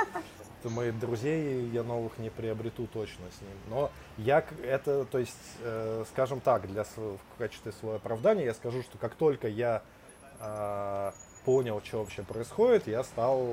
моих 0.70 0.98
друзей 0.98 1.68
я 1.70 1.82
новых 1.82 2.18
не 2.18 2.30
приобрету 2.30 2.86
точно 2.86 3.24
с 3.38 3.40
ним. 3.42 3.50
Но 3.68 3.90
я 4.16 4.42
это, 4.62 5.04
то 5.04 5.18
есть, 5.18 5.36
э, 5.62 6.04
скажем 6.08 6.40
так, 6.40 6.66
для 6.66 6.84
в 6.84 7.18
качестве 7.38 7.72
своего 7.72 7.96
оправдания 7.96 8.44
я 8.44 8.54
скажу, 8.54 8.82
что 8.82 8.96
как 8.96 9.14
только 9.14 9.48
я 9.48 9.82
понял, 11.44 11.82
что 11.84 11.98
вообще 11.98 12.22
происходит, 12.22 12.86
я 12.86 13.04
стал 13.04 13.46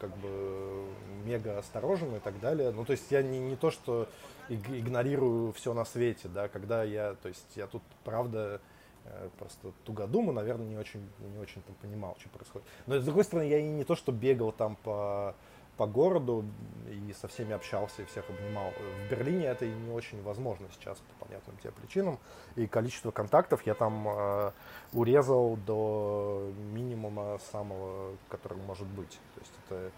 как 0.00 0.16
бы 0.18 0.86
мега 1.24 1.58
осторожен 1.58 2.14
и 2.14 2.20
так 2.20 2.38
далее. 2.40 2.70
Ну, 2.70 2.84
то 2.84 2.92
есть 2.92 3.10
я 3.10 3.22
не, 3.22 3.38
не 3.38 3.56
то, 3.56 3.70
что 3.70 4.08
игнорирую 4.48 5.52
все 5.52 5.74
на 5.74 5.84
свете, 5.84 6.28
да, 6.28 6.48
когда 6.48 6.84
я, 6.84 7.14
то 7.14 7.28
есть 7.28 7.56
я 7.56 7.66
тут, 7.66 7.82
правда, 8.04 8.60
э, 9.04 9.28
просто 9.38 9.72
тугодум 9.84 10.30
и, 10.30 10.34
наверное, 10.34 10.66
не 10.66 10.76
очень, 10.76 11.08
не 11.18 11.38
очень 11.38 11.62
там 11.62 11.74
понимал, 11.80 12.16
что 12.20 12.28
происходит. 12.28 12.66
Но, 12.86 12.98
с 12.98 13.04
другой 13.04 13.24
стороны, 13.24 13.48
я 13.48 13.58
и 13.58 13.68
не 13.68 13.84
то, 13.84 13.96
что 13.96 14.12
бегал 14.12 14.52
там 14.52 14.76
по, 14.76 15.34
по 15.76 15.86
городу, 15.86 16.44
и 16.88 17.12
со 17.12 17.28
всеми 17.28 17.52
общался, 17.52 18.02
и 18.02 18.04
всех 18.04 18.28
обнимал. 18.30 18.70
В 18.70 19.10
Берлине 19.10 19.46
это 19.46 19.66
не 19.66 19.90
очень 19.90 20.22
возможно 20.22 20.68
сейчас 20.72 20.98
по 20.98 21.26
понятным 21.26 21.56
тебе 21.58 21.72
причинам. 21.72 22.18
И 22.56 22.66
количество 22.66 23.10
контактов 23.10 23.66
я 23.66 23.74
там 23.74 24.06
э, 24.08 24.52
урезал 24.92 25.56
до 25.56 26.52
минимума 26.72 27.38
самого, 27.50 28.16
который 28.28 28.58
может 28.58 28.86
быть. 28.86 29.18
То 29.34 29.40
есть 29.40 29.52
это, 29.66 29.90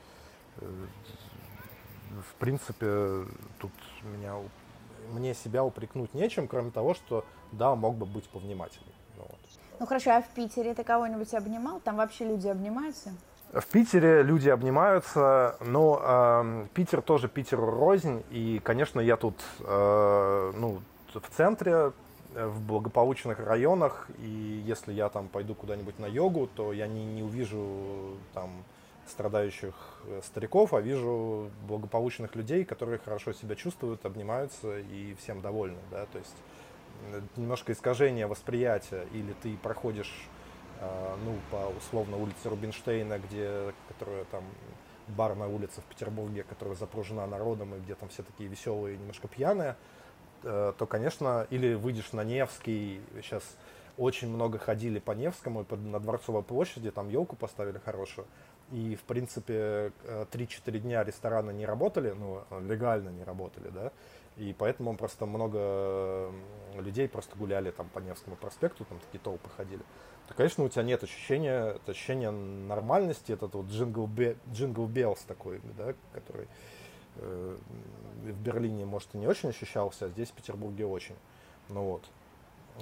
э, 0.58 0.86
в 2.30 2.34
принципе, 2.36 3.26
тут 3.58 3.72
меня, 4.04 4.36
мне 5.10 5.34
себя 5.34 5.64
упрекнуть 5.64 6.14
нечем, 6.14 6.48
кроме 6.48 6.70
того, 6.70 6.94
что 6.94 7.24
да, 7.52 7.74
мог 7.74 7.96
бы 7.96 8.06
быть 8.06 8.28
повнимательнее. 8.28 8.94
Ну, 9.16 9.22
вот. 9.22 9.40
ну 9.80 9.86
хорошо, 9.86 10.12
а 10.12 10.22
в 10.22 10.28
Питере 10.28 10.74
ты 10.74 10.84
кого-нибудь 10.84 11.32
обнимал? 11.34 11.80
Там 11.80 11.96
вообще 11.96 12.24
люди 12.24 12.48
обнимаются? 12.48 13.12
В 13.52 13.66
Питере 13.68 14.22
люди 14.22 14.48
обнимаются, 14.48 15.56
но 15.60 16.00
э, 16.02 16.66
Питер 16.74 17.00
тоже 17.00 17.28
Питер 17.28 17.58
рознь, 17.58 18.22
и, 18.30 18.60
конечно, 18.62 19.00
я 19.00 19.16
тут, 19.16 19.36
э, 19.60 20.52
ну, 20.54 20.82
в 21.14 21.34
центре, 21.34 21.92
в 22.34 22.60
благополучных 22.60 23.38
районах, 23.40 24.08
и 24.18 24.62
если 24.66 24.92
я 24.92 25.08
там 25.08 25.28
пойду 25.28 25.54
куда-нибудь 25.54 25.98
на 25.98 26.06
йогу, 26.06 26.48
то 26.54 26.72
я 26.72 26.86
не, 26.86 27.04
не 27.04 27.22
увижу 27.22 28.18
там 28.34 28.50
страдающих 29.08 29.74
э, 30.06 30.20
стариков, 30.24 30.74
а 30.74 30.80
вижу 30.80 31.50
благополучных 31.66 32.34
людей, 32.34 32.64
которые 32.64 32.98
хорошо 32.98 33.32
себя 33.32 33.54
чувствуют, 33.54 34.04
обнимаются 34.04 34.78
и 34.78 35.14
всем 35.14 35.40
довольны, 35.40 35.78
да, 35.90 36.06
то 36.06 36.18
есть 36.18 36.36
э, 37.12 37.20
немножко 37.36 37.72
искажение 37.72 38.26
восприятия, 38.26 39.06
или 39.12 39.32
ты 39.42 39.56
проходишь 39.56 40.28
ну, 40.80 41.34
по 41.50 41.72
условно 41.78 42.16
улице 42.16 42.48
Рубинштейна, 42.48 43.18
где, 43.18 43.72
которая 43.88 44.24
там 44.26 44.44
бар 45.08 45.34
на 45.34 45.46
улице 45.46 45.80
в 45.80 45.84
Петербурге, 45.84 46.42
которая 46.42 46.74
запружена 46.74 47.26
народом, 47.26 47.74
и 47.74 47.78
где 47.78 47.94
там 47.94 48.08
все 48.08 48.22
такие 48.22 48.48
веселые, 48.48 48.96
немножко 48.96 49.28
пьяные, 49.28 49.76
э, 50.42 50.72
то, 50.76 50.86
конечно, 50.86 51.46
или 51.50 51.74
выйдешь 51.74 52.12
на 52.12 52.24
Невский, 52.24 53.00
сейчас 53.22 53.56
очень 53.96 54.28
много 54.28 54.58
ходили 54.58 54.98
по 54.98 55.12
Невскому, 55.12 55.62
и 55.62 55.76
на 55.76 56.00
Дворцовой 56.00 56.42
площади, 56.42 56.90
там 56.90 57.08
елку 57.08 57.36
поставили 57.36 57.78
хорошую, 57.78 58.26
и, 58.72 58.96
в 58.96 59.02
принципе, 59.02 59.92
3-4 60.04 60.28
э, 60.66 60.78
дня 60.78 61.04
рестораны 61.04 61.52
не 61.52 61.66
работали, 61.66 62.10
ну, 62.10 62.42
легально 62.60 63.10
не 63.10 63.24
работали, 63.24 63.70
да, 63.70 63.92
и 64.36 64.54
поэтому 64.58 64.96
просто 64.96 65.24
много 65.24 66.30
людей 66.74 67.08
просто 67.08 67.36
гуляли 67.38 67.70
там 67.70 67.88
по 67.88 68.00
Невскому 68.00 68.36
проспекту, 68.36 68.84
там 68.84 68.98
такие 68.98 69.20
толпы 69.20 69.48
ходили 69.56 69.82
то, 70.28 70.34
конечно, 70.34 70.64
у 70.64 70.68
тебя 70.68 70.82
нет 70.82 71.02
ощущения, 71.02 71.76
это 71.76 71.92
ощущение 71.92 72.30
нормальности, 72.30 73.32
этот 73.32 73.54
вот 73.54 73.66
джингл, 73.66 74.06
бе, 74.06 74.36
джингл 74.52 74.86
белс 74.86 75.20
такой, 75.20 75.60
да, 75.76 75.94
который 76.12 76.48
э, 77.16 77.56
в 78.22 78.42
Берлине, 78.42 78.84
может, 78.84 79.14
и 79.14 79.18
не 79.18 79.26
очень 79.26 79.50
ощущался, 79.50 80.06
а 80.06 80.08
здесь, 80.08 80.30
в 80.30 80.32
Петербурге, 80.32 80.86
очень. 80.86 81.16
Ну 81.68 81.82
вот. 81.82 82.02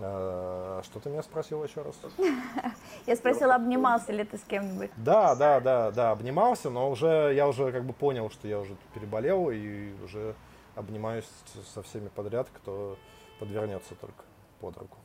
А, 0.00 0.80
что 0.82 1.00
ты 1.00 1.08
меня 1.08 1.22
спросил 1.22 1.62
еще 1.62 1.82
раз? 1.82 1.94
Я 3.06 3.16
спросила, 3.16 3.54
обнимался 3.54 4.12
ли 4.12 4.24
ты 4.24 4.38
с 4.38 4.42
кем-нибудь? 4.42 4.90
Да, 4.96 5.34
да, 5.34 5.60
да, 5.60 5.90
да, 5.90 6.10
обнимался, 6.10 6.70
но 6.70 6.90
уже 6.90 7.32
я 7.34 7.46
уже 7.46 7.70
как 7.70 7.84
бы 7.84 7.92
понял, 7.92 8.30
что 8.30 8.48
я 8.48 8.58
уже 8.58 8.76
переболел 8.94 9.50
и 9.50 9.92
уже 10.02 10.34
обнимаюсь 10.74 11.28
со 11.74 11.82
всеми 11.82 12.08
подряд, 12.08 12.48
кто 12.52 12.96
подвернется 13.38 13.94
только 13.94 14.24
под 14.60 14.76
руку. 14.78 14.98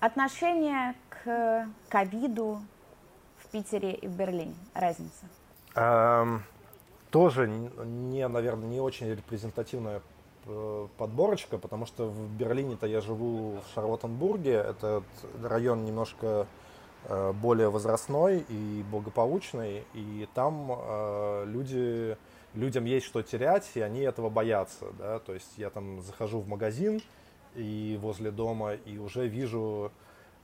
Отношение 0.00 0.94
к 1.08 1.66
ковиду 1.88 2.60
в 3.38 3.48
Питере 3.48 3.92
и 3.92 4.06
в 4.06 4.16
Берлине? 4.16 4.54
Разница? 4.74 5.26
Эм, 5.74 6.42
тоже 7.10 7.48
не, 7.48 8.26
наверное, 8.28 8.68
не 8.68 8.80
очень 8.80 9.08
репрезентативная 9.08 10.02
э, 10.46 10.88
подборочка, 10.98 11.58
потому 11.58 11.86
что 11.86 12.06
в 12.08 12.30
Берлине-то 12.36 12.86
я 12.86 13.00
живу 13.00 13.60
в 13.60 13.74
Шарлоттенбурге. 13.74 14.54
Этот 14.54 15.04
район 15.42 15.84
немножко 15.84 16.46
э, 17.04 17.32
более 17.32 17.70
возрастной 17.70 18.44
и 18.48 18.84
благополучный, 18.90 19.84
и 19.94 20.28
там 20.34 20.70
э, 20.70 21.44
люди, 21.46 22.16
людям 22.54 22.84
есть 22.84 23.06
что 23.06 23.22
терять, 23.22 23.70
и 23.74 23.80
они 23.80 24.00
этого 24.00 24.28
боятся. 24.28 24.86
Да? 24.98 25.18
То 25.20 25.34
есть 25.34 25.56
я 25.56 25.70
там 25.70 26.02
захожу 26.02 26.40
в 26.40 26.48
магазин, 26.48 27.00
и 27.54 27.98
возле 28.00 28.30
дома, 28.30 28.74
и 28.74 28.98
уже 28.98 29.26
вижу 29.28 29.92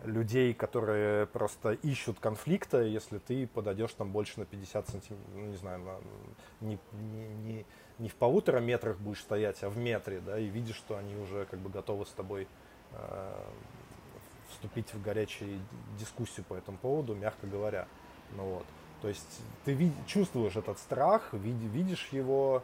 людей, 0.05 0.55
которые 0.55 1.26
просто 1.26 1.73
ищут 1.73 2.19
конфликта, 2.21 2.83
если 2.83 3.19
ты 3.19 3.47
подойдешь 3.47 3.93
там 3.93 4.11
больше 4.11 4.40
на 4.40 4.47
50 4.47 4.88
сантиметров, 4.88 5.29
ну, 5.35 5.47
не 5.47 5.57
знаю, 5.57 5.79
на, 5.81 5.99
не, 6.61 6.79
не, 7.45 7.67
не, 7.99 8.09
в 8.09 8.14
полутора 8.14 8.61
метрах 8.61 8.99
будешь 8.99 9.21
стоять, 9.21 9.62
а 9.62 9.69
в 9.69 9.76
метре, 9.76 10.21
да, 10.21 10.38
и 10.38 10.47
видишь, 10.47 10.76
что 10.76 10.97
они 10.97 11.14
уже 11.17 11.45
как 11.50 11.61
бы 11.61 11.69
готовы 11.69 12.07
с 12.07 12.11
тобой 12.11 12.49
э, 12.93 13.43
вступить 14.50 14.93
в 14.95 15.02
горячую 15.02 15.61
дискуссию 15.99 16.45
по 16.49 16.55
этому 16.55 16.79
поводу, 16.79 17.14
мягко 17.14 17.47
говоря. 17.47 17.87
Ну 18.37 18.45
вот. 18.45 18.64
То 19.02 19.09
есть 19.09 19.40
ты 19.64 19.73
вид- 19.73 20.07
чувствуешь 20.07 20.57
этот 20.57 20.79
страх, 20.79 21.33
вид- 21.33 21.71
видишь 21.73 22.09
его, 22.11 22.62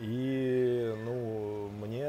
и 0.00 0.94
ну, 1.04 1.68
мне 1.80 2.06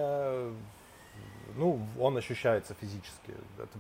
ну, 1.55 1.79
он 1.99 2.17
ощущается 2.17 2.73
физически. 2.75 3.33
Это, 3.57 3.77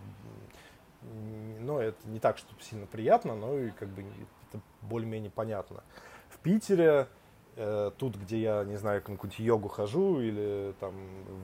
ну, 1.59 1.79
это 1.79 1.97
не 2.07 2.19
так, 2.19 2.37
что 2.37 2.47
сильно 2.61 2.85
приятно, 2.85 3.35
но 3.35 3.57
и 3.57 3.71
как 3.71 3.89
бы 3.89 4.03
это 4.49 4.61
более-менее 4.81 5.31
понятно. 5.31 5.83
В 6.29 6.39
Питере, 6.39 7.07
э, 7.55 7.91
тут, 7.97 8.15
где 8.15 8.41
я, 8.41 8.63
не 8.63 8.77
знаю, 8.77 9.01
какую-нибудь 9.01 9.39
йогу 9.39 9.67
хожу 9.69 10.21
или 10.21 10.73
там 10.79 10.93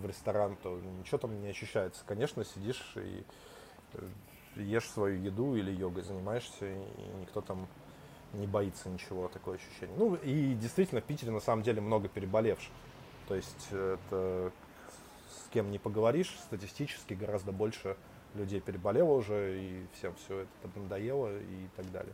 в 0.02 0.06
ресторан, 0.06 0.56
то 0.58 0.80
ничего 1.00 1.18
там 1.18 1.42
не 1.42 1.50
ощущается. 1.50 2.04
Конечно, 2.06 2.44
сидишь 2.46 2.94
и 2.96 3.24
э, 3.94 4.08
ешь 4.56 4.90
свою 4.90 5.22
еду 5.22 5.56
или 5.56 5.72
йогой 5.72 6.04
занимаешься, 6.04 6.66
и 6.66 6.78
никто 7.22 7.42
там 7.42 7.68
не 8.34 8.48
боится 8.48 8.90
ничего, 8.90 9.28
такое 9.28 9.56
ощущение. 9.56 9.96
Ну, 9.98 10.16
и 10.16 10.54
действительно, 10.54 11.02
в 11.02 11.06
Питере 11.06 11.32
на 11.32 11.40
самом 11.40 11.64
деле 11.64 11.82
много 11.82 12.08
переболевших. 12.08 12.72
То 13.28 13.36
есть 13.36 13.68
это 13.72 14.52
с 15.30 15.50
кем 15.50 15.72
не 15.72 15.80
поговоришь, 15.80 16.36
статистически 16.44 17.14
гораздо 17.14 17.52
больше 17.52 17.96
людей 18.36 18.60
переболело 18.60 19.14
уже, 19.14 19.60
и 19.60 19.86
всем 19.94 20.14
все 20.16 20.42
это 20.42 20.52
поднадоело 20.62 21.38
и 21.38 21.68
так 21.76 21.92
далее. 21.92 22.14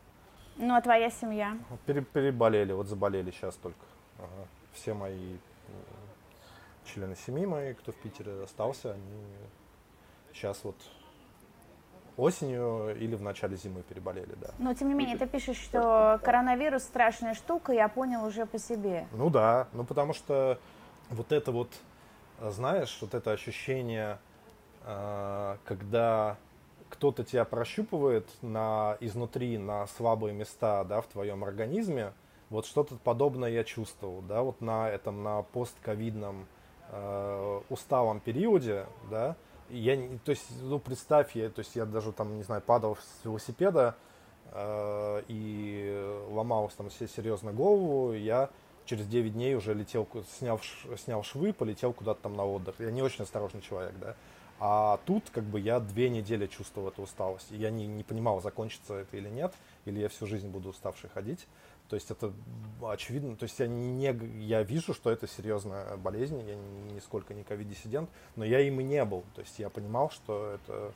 Ну, 0.57 0.73
а 0.75 0.81
твоя 0.81 1.09
семья? 1.09 1.57
Пере 1.85 2.01
переболели, 2.01 2.71
вот 2.71 2.87
заболели 2.87 3.31
сейчас 3.31 3.55
только. 3.55 3.85
Ага. 4.17 4.47
Все 4.73 4.93
мои 4.93 5.37
члены 6.85 7.15
семьи 7.15 7.45
мои, 7.45 7.73
кто 7.73 7.91
в 7.91 7.95
Питере 7.95 8.43
остался, 8.43 8.93
они 8.93 9.23
сейчас 10.33 10.63
вот 10.63 10.75
осенью 12.17 12.95
или 12.97 13.15
в 13.15 13.21
начале 13.21 13.57
зимы 13.57 13.81
переболели, 13.83 14.35
да. 14.39 14.49
Но 14.57 14.73
тем 14.73 14.87
не 14.87 14.93
менее, 14.93 15.17
ты 15.17 15.25
пишешь, 15.25 15.57
что 15.57 16.19
коронавирус 16.23 16.83
страшная 16.83 17.33
штука, 17.33 17.73
я 17.73 17.89
понял 17.89 18.23
уже 18.25 18.45
по 18.45 18.57
себе. 18.57 19.07
Ну 19.11 19.29
да, 19.29 19.67
ну 19.73 19.83
потому 19.83 20.13
что 20.13 20.59
вот 21.09 21.31
это 21.31 21.51
вот 21.51 21.69
знаешь, 22.41 22.97
вот 23.01 23.13
это 23.13 23.31
ощущение, 23.31 24.19
а, 24.83 25.57
когда 25.65 26.37
кто-то 26.89 27.23
тебя 27.23 27.45
прощупывает 27.45 28.27
на, 28.41 28.97
изнутри 28.99 29.57
на 29.57 29.87
слабые 29.87 30.33
места 30.33 30.83
да, 30.83 31.01
в 31.01 31.07
твоем 31.07 31.43
организме, 31.43 32.13
вот 32.49 32.65
что-то 32.65 32.95
подобное 33.03 33.49
я 33.49 33.63
чувствовал, 33.63 34.21
да, 34.21 34.43
вот 34.43 34.61
на 34.61 34.89
этом, 34.89 35.23
на 35.23 35.41
постковидном 35.41 36.45
э, 36.89 37.61
усталом 37.69 38.19
периоде, 38.19 38.85
да, 39.09 39.35
я, 39.69 39.97
то 40.23 40.29
есть, 40.29 40.45
ну, 40.61 40.77
представь, 40.77 41.35
я, 41.35 41.49
то 41.49 41.59
есть, 41.59 41.75
я 41.75 41.85
даже 41.85 42.11
там, 42.11 42.37
не 42.37 42.43
знаю, 42.43 42.61
падал 42.61 42.97
с 42.97 43.25
велосипеда 43.25 43.95
э, 44.51 45.23
и 45.27 46.23
ломал 46.29 46.71
там 46.77 46.89
все 46.89 47.07
серьезно 47.07 47.51
голову, 47.51 48.13
я 48.13 48.49
через 48.85 49.07
9 49.07 49.33
дней 49.33 49.55
уже 49.55 49.73
летел, 49.73 50.07
снял, 50.37 50.59
снял 50.97 51.23
швы, 51.23 51.53
полетел 51.53 51.93
куда-то 51.93 52.21
там 52.23 52.35
на 52.35 52.45
отдых. 52.45 52.75
Я 52.79 52.91
не 52.91 53.01
очень 53.01 53.23
осторожный 53.23 53.61
человек, 53.61 53.93
да. 53.99 54.15
А 54.59 54.99
тут 55.05 55.29
как 55.31 55.43
бы 55.43 55.59
я 55.59 55.79
две 55.79 56.09
недели 56.09 56.47
чувствовал 56.47 56.87
эту 56.87 57.01
усталость. 57.03 57.51
И 57.51 57.57
я 57.57 57.71
не, 57.71 57.87
не 57.87 58.03
понимал, 58.03 58.41
закончится 58.41 58.93
это 58.95 59.17
или 59.17 59.29
нет, 59.29 59.53
или 59.83 59.99
я 59.99 60.09
всю 60.09 60.27
жизнь 60.27 60.47
буду 60.47 60.69
уставший 60.69 61.09
ходить. 61.09 61.45
То 61.89 61.95
есть 61.95 62.09
это 62.09 62.33
очевидно, 62.81 63.35
то 63.35 63.43
есть 63.43 63.59
я, 63.59 63.67
не, 63.67 64.11
я 64.43 64.63
вижу, 64.63 64.93
что 64.93 65.11
это 65.11 65.27
серьезная 65.27 65.97
болезнь, 65.97 66.41
я 66.47 66.55
нисколько 66.95 67.35
не 67.35 67.43
ковид-диссидент, 67.43 68.09
но 68.35 68.43
я 68.43 68.59
им 68.61 68.79
и 68.79 68.83
не 68.83 69.03
был. 69.05 69.23
То 69.35 69.41
есть 69.41 69.59
я 69.59 69.69
понимал, 69.69 70.09
что 70.09 70.53
это 70.55 70.93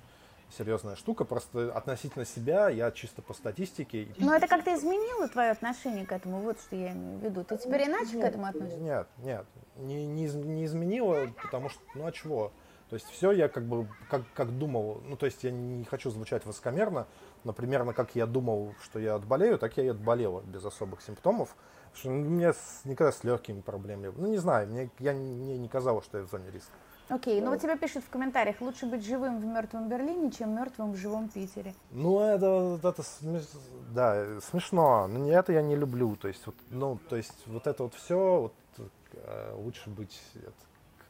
серьезная 0.58 0.96
штука. 0.96 1.26
Просто 1.26 1.72
относительно 1.74 2.26
себя 2.26 2.70
я 2.70 2.92
чисто 2.92 3.22
по 3.22 3.34
статистике. 3.34 4.08
Но 4.18 4.36
это 4.36 4.48
как-то 4.48 4.74
изменило 4.76 5.28
твое 5.28 5.52
отношение 5.52 6.06
к 6.06 6.12
этому? 6.12 6.40
Вот 6.40 6.60
что 6.60 6.76
я 6.76 6.92
имею 6.92 7.20
в 7.20 7.24
виду. 7.24 7.44
Ты 7.44 7.58
теперь 7.58 7.88
иначе 7.88 8.18
нет, 8.18 8.26
к 8.26 8.28
этому 8.30 8.46
относишься? 8.46 8.80
Нет, 8.80 9.08
нет, 9.18 9.46
не, 9.78 10.06
не, 10.06 10.28
не 10.28 10.66
изменило, 10.66 11.28
потому 11.42 11.70
что, 11.70 11.82
ну 11.96 12.06
а 12.06 12.12
чего? 12.12 12.52
То 12.90 12.96
есть 12.96 13.08
все 13.10 13.32
я 13.32 13.48
как 13.50 13.66
бы, 13.66 13.88
как, 14.10 14.24
как 14.34 14.58
думал, 14.58 15.02
ну 15.06 15.16
то 15.16 15.28
есть 15.28 15.44
я 15.44 15.52
не 15.52 15.86
хочу 15.86 16.10
звучать 16.10 16.46
высокомерно, 16.46 17.06
но 17.44 17.54
примерно 17.54 17.94
как 17.94 18.16
я 18.16 18.26
думал, 18.26 18.74
что 18.82 18.98
я 18.98 19.16
отболею, 19.16 19.60
так 19.60 19.78
я 19.78 19.84
и 19.84 19.88
отболела 19.90 20.42
без 20.42 20.66
особых 20.66 21.02
симптомов. 21.02 21.56
Что 21.94 22.10
ну, 22.10 22.30
мне 22.30 22.54
с, 22.54 22.82
никогда 22.86 23.12
с 23.12 23.24
легкими 23.24 23.62
проблемами. 23.62 24.14
Ну, 24.16 24.28
не 24.28 24.38
знаю, 24.38 24.68
мне, 24.68 24.90
я, 25.00 25.14
мне 25.14 25.58
не 25.58 25.68
казалось, 25.68 26.06
что 26.06 26.20
я 26.20 26.24
в 26.24 26.30
зоне 26.30 26.52
риска. 26.52 26.72
Окей, 27.10 27.42
ну 27.42 27.50
вот 27.50 27.62
тебе 27.62 27.76
пишут 27.76 28.04
в 28.04 28.10
комментариях, 28.10 28.62
лучше 28.62 28.86
быть 28.86 29.04
живым 29.04 29.40
в 29.40 29.46
мертвом 29.46 29.90
Берлине, 29.90 30.32
чем 30.32 30.56
мертвым 30.56 30.92
в 30.92 30.96
живом 30.96 31.28
Питере. 31.28 31.74
Ну, 31.92 32.20
это, 32.20 32.80
это 32.84 33.04
смеш... 33.04 33.44
да, 33.92 34.40
смешно, 34.42 35.08
но 35.08 35.28
это 35.30 35.52
я 35.52 35.64
не 35.64 35.76
люблю. 35.76 36.16
То 36.16 36.28
есть, 36.28 36.46
вот, 36.46 36.56
ну, 36.70 37.00
то 37.10 37.16
есть, 37.16 37.48
вот 37.48 37.66
это 37.66 37.84
вот 37.84 37.96
все, 37.96 38.42
вот, 38.42 38.54
э, 39.14 39.54
лучше 39.56 39.90
быть 39.90 40.22
это, 40.36 40.54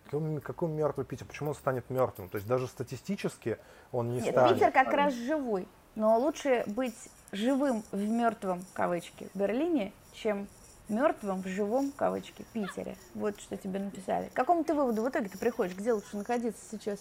какой, 0.09 0.41
какой 0.41 0.69
мертвый 0.69 1.05
Питер? 1.05 1.25
Почему 1.25 1.49
он 1.49 1.55
станет 1.55 1.89
мертвым? 1.89 2.29
То 2.29 2.37
есть 2.37 2.47
даже 2.47 2.67
статистически 2.67 3.57
он 3.91 4.11
не 4.11 4.21
Нет, 4.21 4.31
станет. 4.31 4.55
Питер 4.55 4.71
как 4.71 4.93
раз 4.93 5.13
живой. 5.13 5.67
Но 5.95 6.17
лучше 6.17 6.63
быть 6.67 6.95
живым 7.31 7.83
в 7.91 8.01
мертвом, 8.01 8.63
кавычки, 8.73 9.29
Берлине, 9.33 9.91
чем 10.13 10.47
мертвым 10.89 11.41
в 11.41 11.47
живом, 11.47 11.91
кавычки, 11.95 12.45
Питере. 12.53 12.95
Вот 13.13 13.39
что 13.39 13.57
тебе 13.57 13.79
написали. 13.79 14.29
К 14.29 14.33
какому 14.33 14.63
ты 14.63 14.73
выводу 14.73 15.03
в 15.03 15.09
итоге 15.09 15.29
ты 15.29 15.37
приходишь? 15.37 15.75
Где 15.75 15.93
лучше 15.93 16.17
находиться 16.17 16.61
сейчас? 16.69 16.99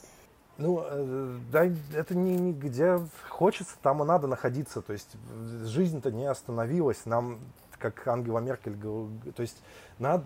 Ну, 0.58 0.82
э, 0.84 1.38
да, 1.52 1.64
это 1.94 2.16
не, 2.16 2.36
не 2.36 2.52
где 2.52 2.98
хочется, 3.28 3.76
там 3.80 4.02
и 4.02 4.06
надо 4.06 4.26
находиться. 4.26 4.82
То 4.82 4.92
есть 4.92 5.16
жизнь-то 5.64 6.10
не 6.10 6.26
остановилась. 6.26 7.06
Нам, 7.06 7.38
как 7.78 8.06
Ангела 8.08 8.40
Меркель, 8.40 8.76
то 8.76 9.42
есть 9.42 9.62
надо, 9.98 10.24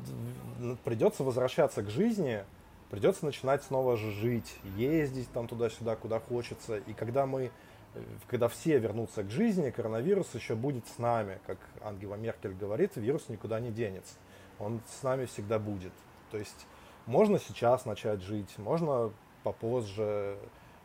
придется 0.84 1.22
возвращаться 1.22 1.82
к 1.82 1.90
жизни, 1.90 2.44
придется 2.90 3.26
начинать 3.26 3.62
снова 3.62 3.96
жить, 3.96 4.58
ездить 4.76 5.30
там 5.32 5.48
туда-сюда, 5.48 5.96
куда 5.96 6.18
хочется. 6.18 6.78
И 6.78 6.94
когда 6.94 7.26
мы 7.26 7.50
когда 8.26 8.48
все 8.48 8.78
вернутся 8.78 9.22
к 9.22 9.30
жизни, 9.30 9.70
коронавирус 9.70 10.34
еще 10.34 10.54
будет 10.54 10.86
с 10.88 10.98
нами, 10.98 11.38
как 11.46 11.58
Ангела 11.82 12.14
Меркель 12.14 12.54
говорит, 12.54 12.96
вирус 12.96 13.28
никуда 13.28 13.60
не 13.60 13.70
денется. 13.70 14.14
Он 14.58 14.80
с 14.88 15.02
нами 15.02 15.26
всегда 15.26 15.58
будет. 15.58 15.92
То 16.30 16.38
есть 16.38 16.66
можно 17.06 17.38
сейчас 17.38 17.84
начать 17.84 18.22
жить, 18.22 18.56
можно 18.58 19.12
попозже. 19.42 20.38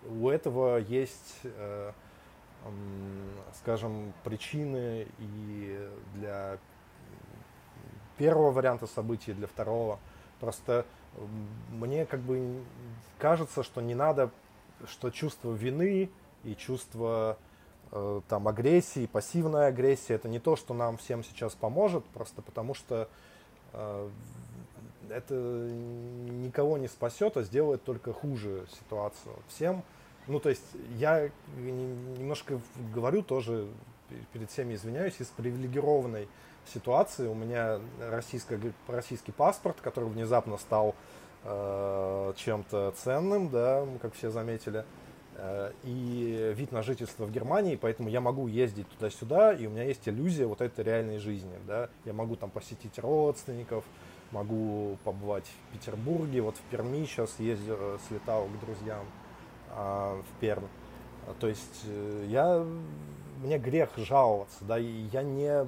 У 0.06 0.30
этого 0.30 0.78
есть, 0.78 1.40
э, 1.44 1.92
э, 2.66 2.70
скажем, 3.60 4.14
причины 4.24 5.08
и 5.20 5.90
для 6.16 6.58
первого 8.18 8.52
варианта 8.52 8.88
событий, 8.88 9.32
и 9.32 9.36
для 9.36 9.48
второго. 9.48 10.00
Просто 10.40 10.86
мне 11.70 12.06
как 12.06 12.20
бы 12.20 12.62
кажется, 13.18 13.64
что 13.64 13.82
не 13.82 13.96
надо, 13.96 14.32
что 14.88 15.10
чувство 15.10 15.54
вины 15.54 16.10
и 16.44 16.56
чувство 16.56 17.38
э, 17.92 18.22
там 18.28 18.48
агрессии, 18.48 19.06
пассивная 19.06 19.68
агрессия, 19.68 20.16
это 20.16 20.30
не 20.30 20.40
то, 20.40 20.56
что 20.56 20.74
нам 20.74 20.98
всем 20.98 21.24
сейчас 21.24 21.54
поможет, 21.56 22.06
просто 22.06 22.42
потому 22.42 22.74
что 22.74 23.08
э, 23.74 24.10
это 25.10 25.34
никого 25.36 26.78
не 26.78 26.88
спасет, 26.88 27.38
а 27.38 27.44
сделает 27.44 27.84
только 27.84 28.14
хуже 28.14 28.66
ситуацию 28.80 29.36
всем. 29.48 29.84
Ну, 30.28 30.40
то 30.40 30.50
есть 30.50 30.66
я 30.96 31.30
немножко 31.58 32.60
говорю 32.94 33.24
тоже, 33.24 33.68
перед 34.34 34.52
всеми 34.52 34.76
извиняюсь, 34.76 35.16
из 35.20 35.28
привилегированной 35.28 36.28
ситуации. 36.66 37.28
У 37.28 37.34
меня 37.34 37.80
российско, 38.02 38.60
российский 38.88 39.32
паспорт, 39.32 39.78
который 39.82 40.10
внезапно 40.10 40.58
стал 40.58 40.96
э, 41.44 42.34
чем-то 42.36 42.94
ценным, 42.98 43.50
да, 43.50 43.88
как 44.02 44.14
все 44.16 44.30
заметили. 44.30 44.80
Э, 44.80 44.84
и 45.84 46.54
вид 46.56 46.72
на 46.72 46.82
жительство 46.82 47.26
в 47.26 47.32
Германии, 47.32 47.76
поэтому 47.76 48.10
я 48.10 48.22
могу 48.22 48.48
ездить 48.48 48.88
туда-сюда, 48.90 49.54
и 49.54 49.68
у 49.68 49.70
меня 49.70 49.84
есть 49.84 50.08
иллюзия 50.08 50.48
вот 50.48 50.62
этой 50.62 50.84
реальной 50.84 51.20
жизни, 51.20 51.54
да, 51.68 51.90
я 52.06 52.14
могу 52.14 52.36
там 52.36 52.50
посетить 52.50 52.98
родственников, 52.98 53.84
могу 54.32 54.98
побывать 55.04 55.46
в 55.46 55.74
Петербурге, 55.74 56.42
вот 56.42 56.58
в 56.58 56.62
Перми 56.72 57.06
сейчас 57.06 57.40
ездил, 57.40 57.78
э, 57.80 57.98
слетал 58.08 58.46
к 58.46 58.60
друзьям 58.66 59.06
а, 59.70 60.22
в 60.22 60.40
Пермь, 60.40 60.66
то 61.40 61.48
есть 61.48 61.84
э, 61.86 62.26
я, 62.30 62.66
мне 63.44 63.60
грех 63.60 63.92
жаловаться, 63.98 64.66
да, 64.66 64.80
и 64.80 65.08
я 65.14 65.22
не, 65.22 65.68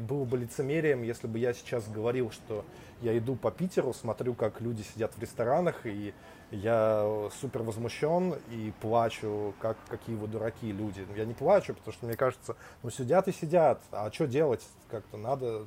было 0.00 0.24
бы 0.24 0.38
лицемерием, 0.38 1.02
если 1.02 1.26
бы 1.26 1.38
я 1.38 1.52
сейчас 1.52 1.88
говорил, 1.88 2.30
что 2.30 2.64
я 3.02 3.16
иду 3.16 3.36
по 3.36 3.50
Питеру, 3.50 3.92
смотрю, 3.92 4.34
как 4.34 4.60
люди 4.60 4.82
сидят 4.82 5.12
в 5.14 5.20
ресторанах 5.20 5.86
и 5.86 6.14
я 6.50 7.28
супер 7.40 7.62
возмущен 7.62 8.34
и 8.50 8.72
плачу, 8.80 9.54
как 9.60 9.76
какие 9.88 10.16
вы 10.16 10.28
дураки 10.28 10.70
люди. 10.70 11.06
Я 11.16 11.24
не 11.24 11.34
плачу, 11.34 11.74
потому 11.74 11.92
что 11.92 12.06
мне 12.06 12.16
кажется, 12.16 12.56
ну 12.82 12.90
сидят 12.90 13.28
и 13.28 13.32
сидят, 13.32 13.80
а 13.90 14.10
что 14.12 14.26
делать? 14.26 14.62
Как-то 14.88 15.16
надо. 15.16 15.64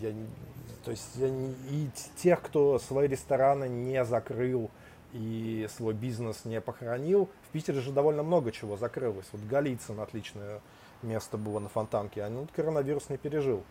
Я, 0.00 0.12
то 0.84 0.90
есть 0.90 1.10
я 1.16 1.30
не, 1.30 1.52
и 1.70 1.90
тех, 2.16 2.42
кто 2.42 2.78
свои 2.78 3.06
рестораны 3.06 3.68
не 3.68 4.04
закрыл 4.04 4.70
и 5.12 5.68
свой 5.76 5.94
бизнес 5.94 6.44
не 6.44 6.60
похоронил, 6.60 7.28
в 7.48 7.52
Питере 7.52 7.80
же 7.80 7.92
довольно 7.92 8.22
много 8.22 8.52
чего 8.52 8.76
закрылось. 8.76 9.26
Вот 9.32 9.42
Голицын 9.42 10.00
отличное 10.00 10.60
место 11.02 11.36
было 11.36 11.58
на 11.58 11.68
Фонтанке, 11.68 12.22
а 12.22 12.30
ну, 12.30 12.46
коронавирус 12.54 13.10
не 13.10 13.16
пережил. 13.16 13.62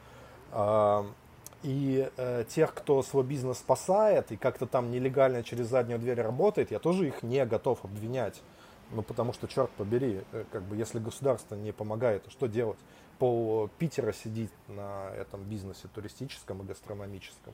И 1.61 2.09
э, 2.15 2.45
тех, 2.47 2.73
кто 2.73 3.03
свой 3.03 3.23
бизнес 3.23 3.57
спасает 3.57 4.31
и 4.31 4.37
как-то 4.37 4.65
там 4.65 4.91
нелегально 4.91 5.43
через 5.43 5.67
заднюю 5.67 5.99
дверь 5.99 6.21
работает, 6.21 6.71
я 6.71 6.79
тоже 6.79 7.07
их 7.07 7.21
не 7.21 7.45
готов 7.45 7.83
обвинять. 7.83 8.41
Ну, 8.91 9.03
потому 9.03 9.33
что, 9.33 9.47
черт 9.47 9.69
побери, 9.71 10.23
э, 10.31 10.45
как 10.51 10.63
бы, 10.63 10.77
если 10.77 10.99
государство 10.99 11.55
не 11.55 11.71
помогает, 11.71 12.23
то 12.23 12.31
что 12.31 12.47
делать? 12.47 12.79
Пол 13.19 13.69
Питера 13.77 14.13
сидит 14.13 14.51
на 14.67 15.09
этом 15.11 15.43
бизнесе 15.43 15.89
туристическом 15.93 16.61
и 16.61 16.65
гастрономическом. 16.65 17.53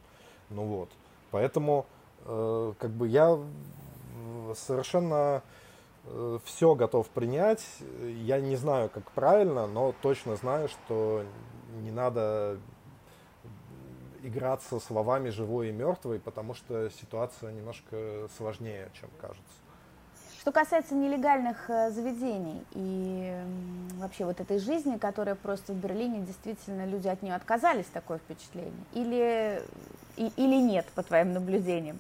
Ну 0.50 0.66
вот. 0.66 0.90
Поэтому, 1.32 1.88
э, 2.26 2.74
как 2.78 2.92
бы, 2.92 3.08
я 3.08 3.38
совершенно 4.54 5.42
э, 6.06 6.40
все 6.46 6.76
готов 6.76 7.10
принять. 7.10 7.66
Я 8.02 8.40
не 8.40 8.56
знаю, 8.56 8.90
как 8.90 9.12
правильно, 9.12 9.68
но 9.68 9.94
точно 10.02 10.36
знаю, 10.36 10.70
что 10.70 11.24
не 11.82 11.92
надо 11.92 12.60
играться 14.28 14.80
словами 14.80 15.30
живой 15.30 15.70
и 15.70 15.72
мертвый, 15.72 16.20
потому 16.20 16.54
что 16.54 16.90
ситуация 16.90 17.52
немножко 17.52 18.28
сложнее, 18.38 18.90
чем 19.00 19.10
кажется. 19.20 19.54
Что 20.40 20.52
касается 20.52 20.94
нелегальных 20.94 21.72
э, 21.72 21.90
заведений 21.90 22.64
и 22.74 23.36
вообще 23.96 24.26
вот 24.26 24.40
этой 24.40 24.60
жизни, 24.60 24.98
которая 25.00 25.34
просто 25.34 25.74
в 25.74 25.78
Берлине, 25.78 26.20
действительно 26.20 26.86
люди 26.86 27.08
от 27.08 27.24
нее 27.24 27.34
отказались, 27.34 27.88
такое 27.88 28.20
впечатление? 28.20 28.72
Или, 28.94 29.64
и, 30.18 30.32
или 30.38 30.62
нет, 30.62 30.86
по 30.94 31.02
твоим 31.02 31.34
наблюдениям? 31.34 32.00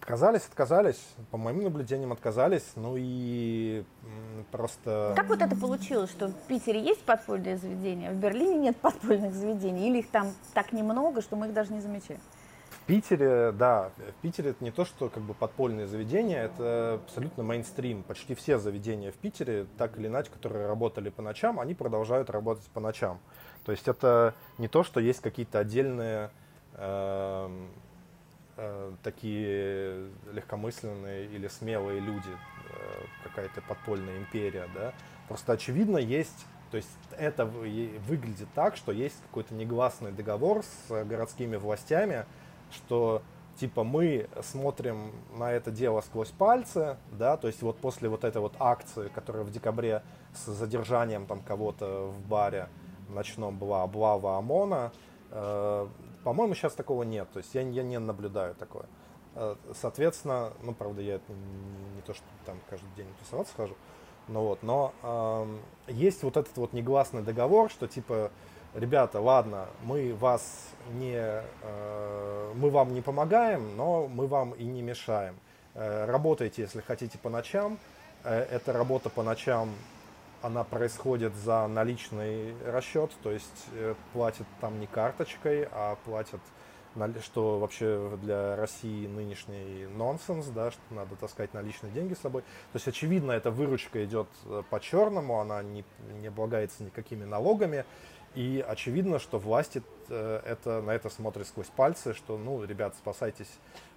Отказались, 0.00 0.46
отказались. 0.46 1.00
По 1.30 1.36
моим 1.36 1.62
наблюдениям 1.62 2.12
отказались. 2.12 2.72
Ну 2.74 2.94
и 2.96 3.84
просто... 4.50 5.12
Как 5.14 5.28
вот 5.28 5.42
это 5.42 5.54
получилось, 5.54 6.10
что 6.10 6.28
в 6.28 6.34
Питере 6.48 6.82
есть 6.82 7.02
подпольные 7.04 7.58
заведения, 7.58 8.10
а 8.10 8.12
в 8.12 8.16
Берлине 8.16 8.56
нет 8.56 8.76
подпольных 8.78 9.34
заведений? 9.34 9.88
Или 9.88 9.98
их 9.98 10.10
там 10.10 10.32
так 10.54 10.72
немного, 10.72 11.20
что 11.20 11.36
мы 11.36 11.48
их 11.48 11.52
даже 11.52 11.72
не 11.72 11.80
замечаем? 11.80 12.20
В 12.70 12.86
Питере, 12.86 13.52
да, 13.52 13.90
в 13.98 14.22
Питере 14.22 14.50
это 14.50 14.64
не 14.64 14.70
то, 14.70 14.84
что 14.84 15.10
как 15.10 15.22
бы 15.22 15.34
подпольные 15.34 15.86
заведения, 15.86 16.44
это 16.44 17.00
абсолютно 17.04 17.44
мейнстрим. 17.44 18.02
Почти 18.02 18.34
все 18.34 18.58
заведения 18.58 19.12
в 19.12 19.16
Питере, 19.16 19.66
так 19.76 19.98
или 19.98 20.08
иначе, 20.08 20.30
которые 20.30 20.66
работали 20.66 21.10
по 21.10 21.20
ночам, 21.20 21.60
они 21.60 21.74
продолжают 21.74 22.30
работать 22.30 22.64
по 22.72 22.80
ночам. 22.80 23.20
То 23.64 23.72
есть 23.72 23.86
это 23.86 24.34
не 24.58 24.66
то, 24.66 24.82
что 24.82 24.98
есть 24.98 25.20
какие-то 25.20 25.58
отдельные 25.58 26.30
э, 26.72 27.48
э, 28.60 28.92
такие 29.02 30.10
легкомысленные 30.32 31.26
или 31.26 31.48
смелые 31.48 32.00
люди, 32.00 32.28
э, 32.28 33.04
какая-то 33.24 33.62
подпольная 33.62 34.18
империя, 34.18 34.68
да. 34.74 34.92
Просто 35.28 35.52
очевидно 35.52 35.96
есть, 35.96 36.46
то 36.70 36.76
есть 36.76 36.90
это 37.16 37.46
выглядит 37.46 38.48
так, 38.54 38.76
что 38.76 38.92
есть 38.92 39.16
какой-то 39.22 39.54
негласный 39.54 40.12
договор 40.12 40.62
с 40.62 41.04
городскими 41.04 41.56
властями, 41.56 42.26
что 42.70 43.22
типа 43.56 43.82
мы 43.82 44.28
смотрим 44.42 45.12
на 45.36 45.52
это 45.52 45.70
дело 45.70 46.00
сквозь 46.02 46.30
пальцы, 46.30 46.96
да, 47.12 47.36
то 47.36 47.46
есть 47.46 47.62
вот 47.62 47.78
после 47.78 48.08
вот 48.08 48.24
этой 48.24 48.40
вот 48.40 48.54
акции, 48.58 49.08
которая 49.14 49.44
в 49.44 49.50
декабре 49.50 50.02
с 50.34 50.46
задержанием 50.46 51.26
там 51.26 51.40
кого-то 51.40 52.08
в 52.08 52.28
баре 52.28 52.68
ночном 53.08 53.58
была 53.58 53.82
облава 53.82 54.36
ОМОНа, 54.38 54.92
по-моему, 55.30 56.54
сейчас 56.54 56.74
такого 56.74 57.04
нет, 57.04 57.28
то 57.32 57.38
есть 57.38 57.54
я, 57.54 57.62
я 57.62 57.82
не 57.82 57.98
наблюдаю 57.98 58.54
такое. 58.54 58.86
Э, 59.34 59.56
соответственно, 59.74 60.52
ну, 60.62 60.74
правда, 60.74 61.02
я 61.02 61.20
не, 61.28 61.94
не 61.96 62.02
то, 62.02 62.14
что 62.14 62.24
там 62.44 62.58
каждый 62.68 62.90
день 62.96 63.06
тусоваться 63.20 63.54
хожу, 63.56 63.76
но 64.28 64.44
вот, 64.44 64.62
но 64.62 64.92
э, 65.02 65.92
есть 65.92 66.22
вот 66.22 66.36
этот 66.36 66.56
вот 66.56 66.72
негласный 66.72 67.22
договор, 67.22 67.70
что 67.70 67.86
типа, 67.86 68.30
ребята, 68.74 69.20
ладно, 69.20 69.66
мы 69.84 70.14
вас 70.14 70.68
не, 70.92 71.16
э, 71.16 72.52
мы 72.54 72.70
вам 72.70 72.92
не 72.92 73.00
помогаем, 73.00 73.76
но 73.76 74.08
мы 74.08 74.26
вам 74.26 74.52
и 74.52 74.64
не 74.64 74.82
мешаем. 74.82 75.36
Э, 75.74 76.06
работайте, 76.06 76.62
если 76.62 76.80
хотите, 76.80 77.18
по 77.18 77.30
ночам. 77.30 77.78
Э, 78.24 78.40
эта 78.50 78.72
работа 78.72 79.10
по 79.10 79.22
ночам 79.22 79.70
она 80.42 80.64
происходит 80.64 81.34
за 81.34 81.66
наличный 81.66 82.54
расчет, 82.64 83.10
то 83.22 83.30
есть 83.30 83.66
э, 83.74 83.94
платят 84.12 84.46
там 84.60 84.80
не 84.80 84.86
карточкой, 84.86 85.68
а 85.70 85.96
платят 86.04 86.40
что 87.22 87.60
вообще 87.60 88.18
для 88.20 88.56
России 88.56 89.06
нынешний 89.06 89.86
нонсенс, 89.86 90.46
да, 90.46 90.72
что 90.72 90.80
надо 90.90 91.14
таскать 91.14 91.54
наличные 91.54 91.92
деньги 91.92 92.14
с 92.14 92.18
собой. 92.18 92.42
То 92.42 92.76
есть, 92.76 92.88
очевидно, 92.88 93.30
эта 93.30 93.52
выручка 93.52 94.04
идет 94.04 94.26
э, 94.46 94.62
по 94.68 94.80
черному, 94.80 95.38
она 95.38 95.62
не, 95.62 95.84
не 96.20 96.26
облагается 96.26 96.82
никакими 96.82 97.24
налогами. 97.24 97.84
И 98.34 98.64
очевидно, 98.66 99.20
что 99.20 99.38
власти 99.38 99.84
э, 100.08 100.40
это, 100.44 100.82
на 100.82 100.90
это 100.90 101.10
смотрят 101.10 101.46
сквозь 101.46 101.68
пальцы, 101.68 102.12
что, 102.12 102.36
ну, 102.36 102.64
ребят, 102.64 102.96
спасайтесь 102.96 103.50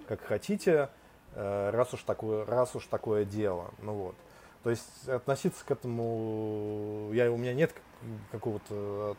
как 0.07 0.21
хотите, 0.21 0.89
раз 1.33 1.93
уж 1.93 2.03
такое, 2.03 2.45
раз 2.45 2.75
уж 2.75 2.85
такое 2.85 3.25
дело. 3.25 3.71
Ну 3.81 3.93
вот. 3.93 4.15
То 4.63 4.69
есть 4.69 5.09
относиться 5.09 5.65
к 5.65 5.71
этому, 5.71 7.09
я, 7.11 7.29
у 7.31 7.37
меня 7.37 7.53
нет 7.53 7.73
какого-то 8.31 9.17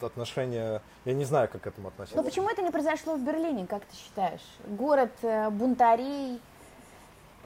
отношения, 0.00 0.82
я 1.04 1.12
не 1.14 1.24
знаю, 1.24 1.48
как 1.48 1.62
к 1.62 1.66
этому 1.66 1.88
относиться. 1.88 2.16
Но 2.16 2.24
почему 2.24 2.48
это 2.48 2.62
не 2.62 2.70
произошло 2.70 3.14
в 3.14 3.24
Берлине, 3.24 3.66
как 3.66 3.84
ты 3.84 3.96
считаешь? 3.96 4.44
Город 4.66 5.12
э, 5.22 5.48
бунтарей, 5.50 6.40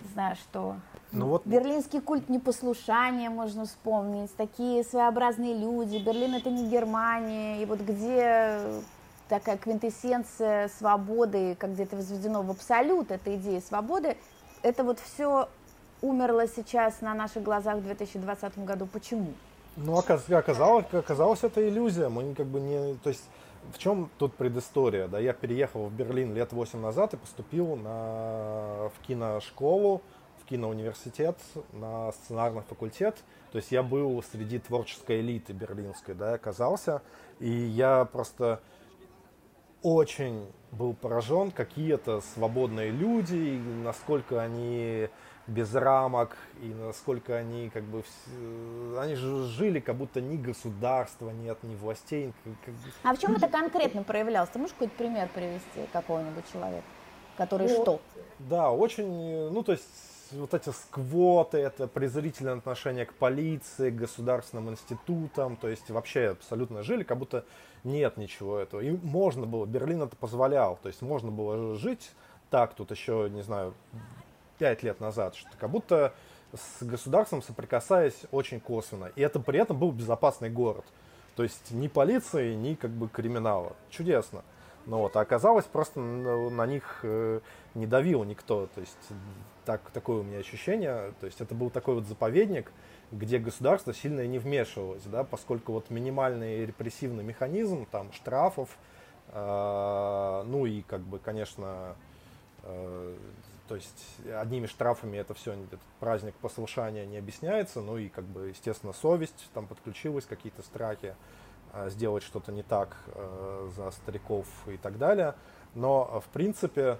не 0.02 0.08
знаю 0.12 0.36
что. 0.36 0.76
Ну 1.12 1.26
вот... 1.26 1.46
Берлинский 1.46 2.00
культ 2.00 2.30
непослушания 2.30 3.28
можно 3.28 3.66
вспомнить, 3.66 4.34
такие 4.36 4.82
своеобразные 4.82 5.54
люди. 5.54 5.98
Берлин 5.98 6.34
это 6.34 6.50
не 6.50 6.66
Германия, 6.66 7.62
и 7.62 7.66
вот 7.66 7.80
где 7.80 8.60
такая 9.28 9.58
квинтэссенция 9.58 10.68
свободы, 10.68 11.56
как 11.56 11.72
где-то 11.74 11.96
возведено 11.96 12.42
в 12.42 12.50
абсолют, 12.50 13.10
эта 13.10 13.36
идея 13.36 13.60
свободы, 13.60 14.16
это 14.62 14.82
вот 14.82 14.98
все 14.98 15.48
умерло 16.02 16.46
сейчас 16.46 17.00
на 17.00 17.14
наших 17.14 17.42
глазах 17.42 17.76
в 17.76 17.82
2020 17.82 18.58
году. 18.64 18.86
Почему? 18.86 19.32
Ну, 19.76 19.96
оказалось, 19.96 20.86
оказалось, 20.92 21.42
это 21.42 21.66
иллюзия. 21.68 22.08
Мы 22.08 22.34
как 22.34 22.46
бы 22.46 22.60
не... 22.60 22.94
То 22.96 23.10
есть 23.10 23.24
в 23.72 23.78
чем 23.78 24.10
тут 24.18 24.34
предыстория? 24.34 25.08
Да, 25.08 25.18
я 25.18 25.32
переехал 25.32 25.86
в 25.86 25.92
Берлин 25.92 26.34
лет 26.34 26.52
8 26.52 26.80
назад 26.80 27.14
и 27.14 27.16
поступил 27.16 27.76
на, 27.76 28.90
в 28.94 29.06
киношколу, 29.06 30.02
в 30.42 30.48
киноуниверситет, 30.48 31.36
на 31.72 32.12
сценарный 32.12 32.62
факультет. 32.62 33.16
То 33.52 33.58
есть 33.58 33.72
я 33.72 33.82
был 33.82 34.22
среди 34.22 34.58
творческой 34.58 35.20
элиты 35.20 35.52
берлинской, 35.52 36.14
да, 36.14 36.34
оказался. 36.34 37.02
И 37.40 37.50
я 37.50 38.04
просто 38.04 38.60
очень 39.82 40.46
был 40.72 40.94
поражен, 40.94 41.50
какие 41.50 41.94
это 41.94 42.20
свободные 42.34 42.90
люди, 42.90 43.60
насколько 43.82 44.40
они 44.40 45.08
без 45.46 45.74
рамок, 45.74 46.36
и 46.62 46.66
насколько 46.66 47.36
они 47.36 47.70
как 47.70 47.84
бы... 47.84 48.02
Они 48.98 49.14
же 49.14 49.44
жили, 49.44 49.80
как 49.80 49.96
будто 49.96 50.20
ни 50.20 50.36
государства 50.36 51.30
нет, 51.30 51.58
ни 51.62 51.74
властей. 51.74 52.32
Как... 52.64 52.74
А 53.02 53.14
в 53.14 53.18
чем 53.18 53.36
это 53.36 53.48
конкретно 53.48 54.02
проявлялось? 54.02 54.50
Ты 54.50 54.58
можешь 54.58 54.74
какой-то 54.74 54.96
пример 54.96 55.28
привести 55.34 55.86
какого-нибудь 55.92 56.44
человека, 56.52 56.86
который 57.36 57.68
ну, 57.68 57.82
что? 57.82 58.00
Да, 58.38 58.70
очень... 58.70 59.50
Ну, 59.50 59.62
то 59.62 59.72
есть 59.72 59.84
вот 60.32 60.54
эти 60.54 60.70
сквоты, 60.70 61.58
это 61.58 61.86
презрительное 61.86 62.56
отношение 62.56 63.04
к 63.04 63.12
полиции, 63.14 63.90
к 63.90 63.96
государственным 63.96 64.70
институтам, 64.70 65.56
то 65.56 65.68
есть 65.68 65.90
вообще 65.90 66.30
абсолютно 66.30 66.82
жили, 66.82 67.04
как 67.04 67.18
будто 67.18 67.44
нет 67.84 68.16
ничего 68.16 68.58
этого. 68.58 68.80
И 68.80 68.96
можно 69.02 69.46
было, 69.46 69.66
Берлин 69.66 70.02
это 70.02 70.16
позволял, 70.16 70.78
то 70.82 70.88
есть 70.88 71.02
можно 71.02 71.30
было 71.30 71.74
жить 71.76 72.10
так, 72.50 72.74
тут 72.74 72.90
еще, 72.90 73.28
не 73.30 73.42
знаю, 73.42 73.74
пять 74.58 74.82
лет 74.82 75.00
назад, 75.00 75.34
что 75.34 75.50
как 75.58 75.70
будто 75.70 76.12
с 76.52 76.82
государством 76.84 77.42
соприкасаясь 77.42 78.22
очень 78.30 78.60
косвенно. 78.60 79.10
И 79.16 79.20
это 79.20 79.40
при 79.40 79.58
этом 79.58 79.78
был 79.78 79.92
безопасный 79.92 80.50
город. 80.50 80.84
То 81.36 81.42
есть 81.42 81.70
ни 81.72 81.88
полиции, 81.88 82.54
ни 82.54 82.74
как 82.74 82.90
бы 82.90 83.08
криминала. 83.08 83.74
Чудесно. 83.90 84.44
Ну 84.86 84.98
вот, 84.98 85.16
а 85.16 85.20
оказалось, 85.20 85.64
просто 85.64 85.98
на, 85.98 86.50
на 86.50 86.66
них 86.66 87.00
э, 87.02 87.40
не 87.74 87.86
давил 87.86 88.22
никто. 88.24 88.68
То 88.74 88.80
есть 88.80 88.96
так, 89.64 89.80
такое 89.92 90.20
у 90.20 90.22
меня 90.22 90.38
ощущение. 90.38 91.12
То 91.20 91.26
есть 91.26 91.40
это 91.40 91.54
был 91.54 91.70
такой 91.70 91.94
вот 91.94 92.06
заповедник, 92.06 92.70
где 93.10 93.38
государство 93.38 93.94
сильно 93.94 94.26
не 94.26 94.38
вмешивалось, 94.38 95.02
да, 95.04 95.24
поскольку 95.24 95.72
вот 95.72 95.90
минимальный 95.90 96.66
репрессивный 96.66 97.24
механизм, 97.24 97.86
там, 97.86 98.12
штрафов, 98.12 98.68
э, 99.28 100.42
ну 100.46 100.66
и 100.66 100.82
как 100.82 101.00
бы, 101.00 101.18
конечно, 101.18 101.96
э, 102.62 103.16
то 103.68 103.76
есть 103.76 104.16
одними 104.38 104.66
штрафами 104.66 105.16
это 105.16 105.34
все, 105.34 105.52
этот 105.52 105.80
праздник 106.00 106.34
послушания 106.36 107.06
не 107.06 107.16
объясняется, 107.16 107.80
ну 107.80 107.96
и 107.96 108.08
как 108.08 108.24
бы, 108.24 108.48
естественно, 108.48 108.92
совесть 108.92 109.48
там 109.54 109.66
подключилась, 109.66 110.26
какие-то 110.26 110.62
страхи 110.62 111.16
э, 111.72 111.88
сделать 111.90 112.22
что-то 112.22 112.52
не 112.52 112.62
так 112.62 112.96
э, 113.06 113.70
за 113.74 113.90
стариков 113.90 114.46
и 114.66 114.76
так 114.76 114.98
далее. 114.98 115.34
Но, 115.74 116.20
в 116.20 116.28
принципе, 116.32 116.98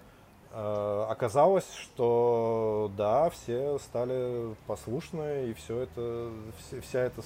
э, 0.52 1.06
оказалось, 1.08 1.70
что 1.74 2.90
да, 2.96 3.28
все 3.30 3.78
стали 3.78 4.54
послушны, 4.66 5.50
и 5.50 5.54
все 5.54 5.80
это, 5.80 6.30
вся, 6.58 6.80
вся 6.80 7.00
эта 7.00 7.22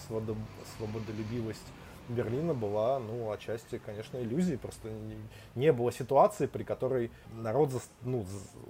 свободолюбивость 0.77 1.67
Берлина 2.09 2.55
была, 2.55 2.99
ну, 2.99 3.31
отчасти, 3.31 3.79
конечно, 3.79 4.19
иллюзией. 4.19 4.57
Просто 4.57 4.89
не, 5.55 5.73
было 5.73 5.93
ситуации, 5.93 6.47
при 6.47 6.63
которой 6.63 7.11
народ, 7.33 7.71
за, 7.71 7.81
ну, 8.03 8.25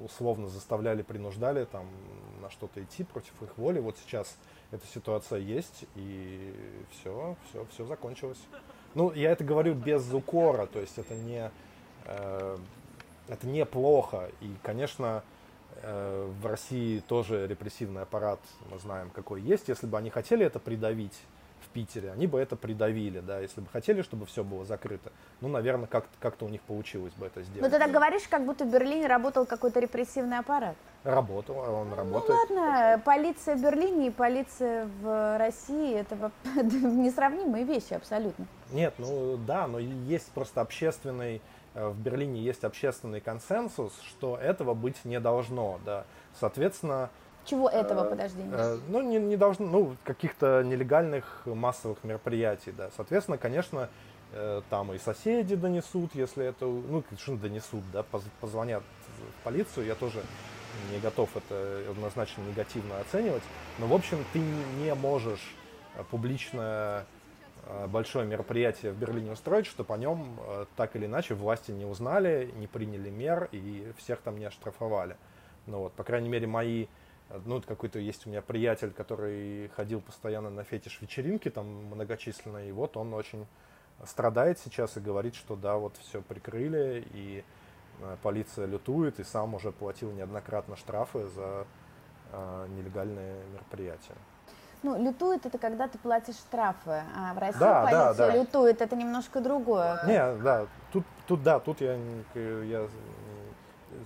условно 0.04 0.48
заставляли, 0.48 1.02
принуждали 1.02 1.64
там 1.64 1.86
на 2.40 2.50
что-то 2.50 2.82
идти 2.82 3.04
против 3.04 3.40
их 3.42 3.56
воли. 3.56 3.78
Вот 3.78 3.96
сейчас 4.04 4.36
эта 4.70 4.86
ситуация 4.86 5.38
есть, 5.38 5.84
и 5.94 6.52
все, 6.90 7.36
все, 7.48 7.66
все 7.72 7.86
закончилось. 7.86 8.40
Ну, 8.94 9.12
я 9.12 9.30
это 9.30 9.44
говорю 9.44 9.74
без 9.74 10.12
укора, 10.12 10.66
то 10.66 10.80
есть 10.80 10.98
это 10.98 11.14
не, 11.14 11.50
э, 12.06 12.56
это 13.28 13.46
не 13.46 13.64
плохо. 13.64 14.30
И, 14.40 14.52
конечно, 14.62 15.22
э, 15.82 16.32
в 16.40 16.46
России 16.46 17.00
тоже 17.00 17.46
репрессивный 17.46 18.02
аппарат, 18.02 18.40
мы 18.70 18.78
знаем, 18.78 19.10
какой 19.10 19.40
есть. 19.42 19.68
Если 19.68 19.86
бы 19.86 19.96
они 19.98 20.10
хотели 20.10 20.44
это 20.44 20.58
придавить, 20.58 21.18
в 21.60 21.68
Питере, 21.68 22.12
они 22.12 22.26
бы 22.26 22.38
это 22.38 22.56
придавили, 22.56 23.20
да, 23.20 23.40
если 23.40 23.60
бы 23.60 23.68
хотели, 23.68 24.02
чтобы 24.02 24.26
все 24.26 24.44
было 24.44 24.64
закрыто. 24.64 25.10
Ну, 25.40 25.48
наверное, 25.48 25.86
как-то 25.86 26.10
как 26.20 26.40
у 26.42 26.48
них 26.48 26.60
получилось 26.62 27.12
бы 27.14 27.26
это 27.26 27.42
сделать. 27.42 27.62
Но 27.62 27.68
ты 27.68 27.82
так 27.82 27.92
говоришь, 27.92 28.22
как 28.28 28.44
будто 28.44 28.64
в 28.64 28.70
Берлине 28.70 29.06
работал 29.06 29.46
какой-то 29.46 29.80
репрессивный 29.80 30.38
аппарат. 30.38 30.76
Работал, 31.04 31.58
он 31.58 31.92
работает. 31.94 32.38
Ну 32.50 32.56
ладно, 32.56 33.02
полиция 33.04 33.56
в 33.56 33.62
Берлине 33.62 34.08
и 34.08 34.10
полиция 34.10 34.88
в 35.00 35.38
России 35.38 35.94
это 36.00 36.30
несравнимые 36.58 37.64
вещи 37.64 37.94
абсолютно. 37.94 38.46
Нет, 38.72 38.94
ну 38.98 39.36
да, 39.36 39.66
но 39.66 39.78
есть 39.78 40.30
просто 40.32 40.60
общественный 40.60 41.40
э, 41.74 41.88
в 41.88 41.98
Берлине 41.98 42.40
есть 42.40 42.64
общественный 42.64 43.20
консенсус, 43.20 43.92
что 44.02 44.36
этого 44.36 44.74
быть 44.74 45.04
не 45.04 45.20
должно, 45.20 45.78
да. 45.84 46.04
Соответственно, 46.38 47.10
чего 47.48 47.68
этого, 47.68 48.04
э, 48.04 48.10
подожди? 48.10 48.42
Э, 48.52 48.78
ну, 48.88 49.00
не, 49.02 49.18
не 49.18 49.36
должно, 49.36 49.66
ну, 49.66 49.96
каких-то 50.04 50.62
нелегальных 50.62 51.42
массовых 51.46 52.04
мероприятий, 52.04 52.72
да. 52.72 52.90
Соответственно, 52.96 53.38
конечно, 53.38 53.88
э, 54.32 54.62
там 54.70 54.92
и 54.92 54.98
соседи 54.98 55.56
донесут, 55.56 56.14
если 56.14 56.46
это, 56.46 56.66
ну, 56.66 57.02
что 57.16 57.36
донесут, 57.36 57.82
да, 57.92 58.04
позвонят 58.40 58.82
в 59.18 59.44
полицию, 59.44 59.86
я 59.86 59.94
тоже 59.94 60.22
не 60.92 60.98
готов 60.98 61.30
это 61.36 61.90
однозначно 61.90 62.42
негативно 62.42 63.00
оценивать. 63.00 63.42
Но, 63.78 63.86
в 63.86 63.94
общем, 63.94 64.24
ты 64.32 64.38
не 64.38 64.94
можешь 64.94 65.54
публичное 66.10 67.04
большое 67.88 68.26
мероприятие 68.26 68.92
в 68.92 68.96
Берлине 68.96 69.32
устроить, 69.32 69.66
чтобы 69.66 69.92
о 69.92 69.98
нем 69.98 70.38
так 70.76 70.94
или 70.94 71.06
иначе 71.06 71.34
власти 71.34 71.72
не 71.72 71.84
узнали, 71.84 72.50
не 72.56 72.66
приняли 72.66 73.10
мер 73.10 73.48
и 73.50 73.92
всех 73.96 74.20
там 74.20 74.38
не 74.38 74.44
оштрафовали. 74.44 75.16
Ну 75.66 75.80
вот, 75.80 75.92
по 75.94 76.04
крайней 76.04 76.28
мере, 76.28 76.46
мои 76.46 76.86
ну, 77.44 77.60
какой-то 77.60 77.98
есть 77.98 78.26
у 78.26 78.30
меня 78.30 78.42
приятель, 78.42 78.92
который 78.92 79.68
ходил 79.76 80.00
постоянно 80.00 80.50
на 80.50 80.64
фетиш-вечеринки, 80.64 81.50
там 81.50 81.66
многочисленные, 81.86 82.70
и 82.70 82.72
вот 82.72 82.96
он 82.96 83.12
очень 83.14 83.46
страдает 84.04 84.58
сейчас 84.58 84.96
и 84.96 85.00
говорит, 85.00 85.34
что 85.34 85.56
да, 85.56 85.76
вот 85.76 85.96
все 85.98 86.22
прикрыли, 86.22 87.06
и 87.12 87.44
э, 88.00 88.16
полиция 88.22 88.66
лютует, 88.66 89.20
и 89.20 89.24
сам 89.24 89.54
уже 89.54 89.72
платил 89.72 90.12
неоднократно 90.12 90.76
штрафы 90.76 91.26
за 91.26 91.66
э, 92.32 92.66
нелегальные 92.76 93.42
мероприятия. 93.52 94.14
Ну, 94.84 95.02
лютует 95.02 95.44
это 95.44 95.58
когда 95.58 95.88
ты 95.88 95.98
платишь 95.98 96.36
штрафы, 96.36 97.02
а 97.16 97.34
в 97.34 97.38
России 97.38 97.58
да, 97.58 97.82
полиция 97.82 98.14
да, 98.14 98.14
да. 98.14 98.36
лютует, 98.36 98.80
это 98.80 98.94
немножко 98.94 99.40
другое. 99.40 100.00
Не, 100.06 100.40
да, 100.42 100.66
тут, 100.92 101.04
тут 101.26 101.42
да, 101.42 101.58
тут 101.58 101.80
я, 101.80 101.98
я 102.34 102.88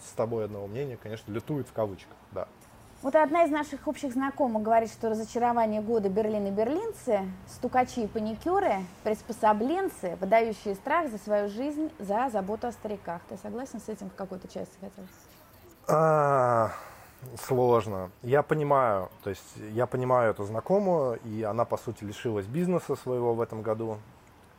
с 0.00 0.12
тобой 0.16 0.46
одного 0.46 0.66
мнения, 0.66 0.96
конечно, 0.96 1.30
лютует 1.30 1.68
в 1.68 1.72
кавычках, 1.72 2.16
да. 2.30 2.48
Вот 3.02 3.16
одна 3.16 3.42
из 3.44 3.50
наших 3.50 3.88
общих 3.88 4.12
знакомых 4.12 4.62
говорит, 4.62 4.88
что 4.88 5.10
разочарование 5.10 5.80
года 5.80 6.08
Берлин 6.08 6.46
и 6.46 6.50
берлинцы, 6.52 7.22
стукачи 7.48 8.04
и 8.04 8.06
паникеры, 8.06 8.76
приспособленцы, 9.02 10.16
подающие 10.20 10.76
страх 10.76 11.10
за 11.10 11.18
свою 11.18 11.48
жизнь, 11.48 11.90
за 11.98 12.30
заботу 12.30 12.68
о 12.68 12.72
стариках. 12.72 13.20
Ты 13.28 13.36
согласен 13.38 13.80
с 13.80 13.88
этим 13.88 14.08
в 14.08 14.14
какой-то 14.14 14.46
части 14.46 14.74
хотел? 14.80 15.04
А, 15.88 16.70
Сложно. 17.40 18.10
Я 18.22 18.42
понимаю, 18.42 19.08
то 19.22 19.30
есть 19.30 19.54
я 19.72 19.86
понимаю 19.86 20.30
эту 20.30 20.44
знакомую, 20.44 21.18
и 21.24 21.42
она, 21.42 21.64
по 21.64 21.76
сути, 21.76 22.04
лишилась 22.04 22.46
бизнеса 22.46 22.96
своего 22.96 23.34
в 23.34 23.40
этом 23.40 23.62
году. 23.62 23.98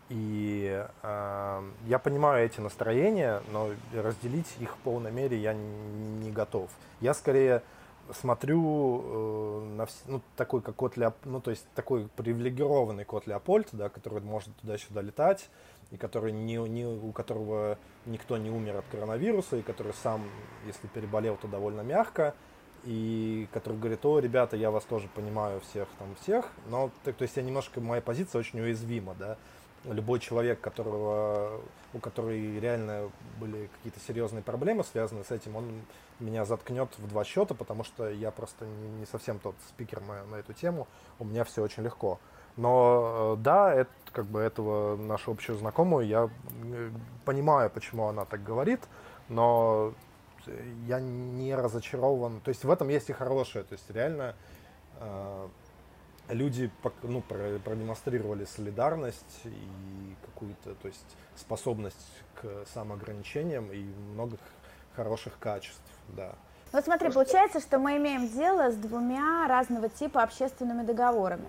И 0.09 0.85
э, 1.01 1.61
я 1.85 1.99
понимаю 1.99 2.45
эти 2.45 2.59
настроения, 2.59 3.41
но 3.51 3.69
разделить 3.93 4.53
их 4.59 4.71
в 4.75 4.77
полной 4.77 5.11
мере 5.11 5.37
я 5.37 5.53
не, 5.53 6.25
не 6.25 6.31
готов. 6.31 6.69
Я 7.01 7.13
скорее 7.13 7.63
смотрю 8.11 9.01
э, 9.03 9.65
на 9.75 9.85
вс... 9.85 10.03
ну, 10.07 10.21
такой 10.35 10.61
как 10.61 10.75
кот 10.75 10.97
Леоп... 10.97 11.15
ну, 11.25 11.41
то 11.41 11.51
есть 11.51 11.65
такой 11.75 12.07
привилегированный 12.15 13.05
кот 13.05 13.27
Леопольд, 13.27 13.69
да, 13.71 13.89
который 13.89 14.21
может 14.21 14.55
туда-сюда 14.57 15.01
летать, 15.01 15.49
и 15.91 15.97
который 15.97 16.31
не, 16.31 16.55
не, 16.55 16.85
у 16.85 17.11
которого 17.11 17.77
никто 18.05 18.37
не 18.37 18.49
умер 18.49 18.77
от 18.77 18.85
коронавируса, 18.91 19.57
и 19.57 19.61
который 19.61 19.93
сам, 19.93 20.23
если 20.65 20.87
переболел, 20.87 21.37
то 21.37 21.47
довольно 21.47 21.81
мягко, 21.81 22.33
и 22.83 23.47
который 23.53 23.77
говорит, 23.77 24.05
о, 24.05 24.19
ребята, 24.19 24.57
я 24.57 24.71
вас 24.71 24.83
тоже 24.83 25.07
понимаю, 25.13 25.61
всех 25.61 25.87
там, 25.99 26.15
всех, 26.21 26.49
но, 26.67 26.91
то, 27.03 27.13
то 27.13 27.21
есть 27.21 27.37
я 27.37 27.43
немножко, 27.43 27.79
моя 27.79 28.01
позиция 28.01 28.39
очень 28.39 28.59
уязвима, 28.59 29.15
да, 29.17 29.37
любой 29.85 30.19
человек, 30.19 30.61
которого, 30.61 31.59
у 31.93 31.99
которого 31.99 32.31
реально 32.31 33.09
были 33.39 33.69
какие-то 33.77 33.99
серьезные 33.99 34.43
проблемы, 34.43 34.83
связанные 34.83 35.23
с 35.23 35.31
этим, 35.31 35.55
он 35.55 35.81
меня 36.19 36.45
заткнет 36.45 36.89
в 36.97 37.07
два 37.07 37.23
счета, 37.23 37.53
потому 37.53 37.83
что 37.83 38.09
я 38.09 38.31
просто 38.31 38.65
не, 38.65 38.89
не 38.99 39.05
совсем 39.05 39.39
тот 39.39 39.55
спикер 39.67 40.01
на, 40.01 40.23
на 40.25 40.35
эту 40.35 40.53
тему, 40.53 40.87
у 41.19 41.25
меня 41.25 41.43
все 41.43 41.61
очень 41.61 41.83
легко. 41.83 42.19
Но 42.55 43.35
э, 43.35 43.41
да, 43.41 43.73
это, 43.73 43.91
как 44.11 44.25
бы 44.25 44.39
этого 44.39 44.95
нашу 44.95 45.31
общую 45.31 45.57
знакомую, 45.57 46.07
я 46.07 46.29
э, 46.63 46.89
понимаю, 47.25 47.69
почему 47.69 48.07
она 48.07 48.25
так 48.25 48.43
говорит, 48.43 48.81
но 49.27 49.93
я 50.87 50.99
не 50.99 51.55
разочарован. 51.55 52.41
То 52.41 52.49
есть 52.49 52.63
в 52.63 52.71
этом 52.71 52.89
есть 52.89 53.09
и 53.09 53.13
хорошее. 53.13 53.63
То 53.63 53.73
есть 53.73 53.89
реально 53.89 54.35
э, 54.99 55.47
люди 56.29 56.71
ну, 57.03 57.21
продемонстрировали 57.21 58.45
солидарность 58.45 59.41
и 59.45 60.15
какую-то 60.25 60.75
то 60.75 60.87
есть 60.87 61.17
способность 61.35 62.07
к 62.41 62.65
самоограничениям 62.73 63.71
и 63.71 63.83
много 64.13 64.37
хороших 64.95 65.37
качеств, 65.39 65.81
да. 66.09 66.33
Вот 66.71 66.85
смотри, 66.85 67.11
получается, 67.11 67.59
что 67.59 67.77
мы 67.77 67.97
имеем 67.97 68.27
дело 68.27 68.71
с 68.71 68.75
двумя 68.75 69.47
разного 69.47 69.89
типа 69.89 70.23
общественными 70.23 70.83
договорами. 70.83 71.47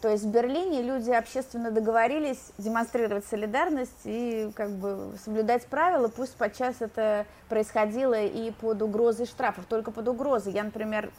То 0.00 0.10
есть 0.10 0.24
в 0.24 0.30
Берлине 0.30 0.82
люди 0.82 1.10
общественно 1.10 1.70
договорились 1.70 2.52
демонстрировать 2.58 3.24
солидарность 3.24 4.00
и 4.04 4.50
как 4.54 4.70
бы 4.70 5.14
соблюдать 5.24 5.64
правила, 5.66 6.08
пусть 6.08 6.34
подчас 6.36 6.76
это 6.80 7.24
происходило 7.48 8.20
и 8.20 8.50
под 8.50 8.82
угрозой 8.82 9.26
штрафов, 9.26 9.64
только 9.66 9.92
под 9.92 10.08
угрозой. 10.08 10.52
Я, 10.52 10.64
например, 10.64 11.10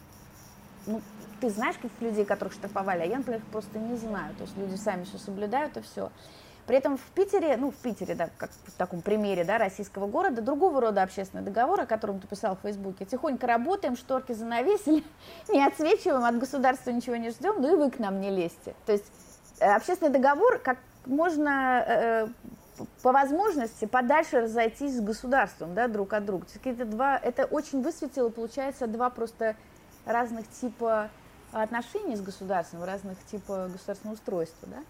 ну, 0.86 1.02
ты 1.46 1.52
знаешь 1.52 1.76
каких 1.76 2.02
людей, 2.02 2.26
которых 2.26 2.54
штрафовали, 2.54 3.02
а 3.02 3.06
я, 3.06 3.18
например, 3.18 3.40
их 3.40 3.46
просто 3.48 3.78
не 3.78 3.96
знаю. 3.98 4.34
То 4.36 4.46
есть 4.46 4.58
люди 4.58 4.76
сами 4.76 5.04
все 5.04 5.20
соблюдают 5.20 5.78
и 5.78 5.82
все. 5.82 6.10
При 6.66 6.76
этом 6.76 6.98
в 6.98 7.04
Питере, 7.14 7.56
ну, 7.58 7.70
в 7.70 7.76
Питере, 7.76 8.16
да, 8.16 8.30
как 8.40 8.50
в 8.66 8.72
таком 8.72 9.04
примере, 9.04 9.44
да, 9.44 9.60
российского 9.60 10.08
города, 10.08 10.42
другого 10.42 10.82
рода 10.82 11.04
общественный 11.04 11.44
договор, 11.44 11.82
о 11.82 11.86
котором 11.86 12.20
ты 12.20 12.26
писал 12.26 12.56
в 12.56 12.62
Фейсбуке. 12.62 13.06
Тихонько 13.06 13.46
работаем, 13.46 13.96
шторки 13.96 14.32
занавесили, 14.32 15.04
не 15.50 15.64
отсвечиваем, 15.64 16.26
от 16.26 16.40
государства 16.40 16.90
ничего 16.90 17.16
не 17.18 17.30
ждем, 17.30 17.62
ну 17.62 17.74
и 17.74 17.78
вы 17.78 17.92
к 17.92 18.00
нам 18.00 18.20
не 18.20 18.32
лезьте. 18.32 18.74
То 18.88 18.94
есть 18.94 19.06
э, 19.60 19.68
общественный 19.68 20.12
договор, 20.12 20.58
как 20.58 20.80
можно 21.06 21.86
э, 21.88 22.28
по 23.04 23.12
возможности 23.12 23.86
подальше 23.86 24.42
разойтись 24.42 24.98
с 24.98 25.02
государством, 25.02 25.76
да, 25.76 25.88
друг 25.88 26.14
от 26.14 26.26
друга. 26.26 26.48
Это, 26.64 26.86
два, 26.86 27.20
это 27.20 27.46
очень 27.46 27.84
высветило, 27.84 28.30
получается, 28.30 28.88
два 28.88 29.12
просто 29.12 29.56
разных 30.08 30.50
типа 30.50 31.12
отношений 31.64 32.16
с 32.16 32.22
государством, 32.22 32.84
разных 32.84 33.18
типа 33.26 33.70
государственного 33.72 34.16
устройства, 34.16 34.68
да? 34.70 34.84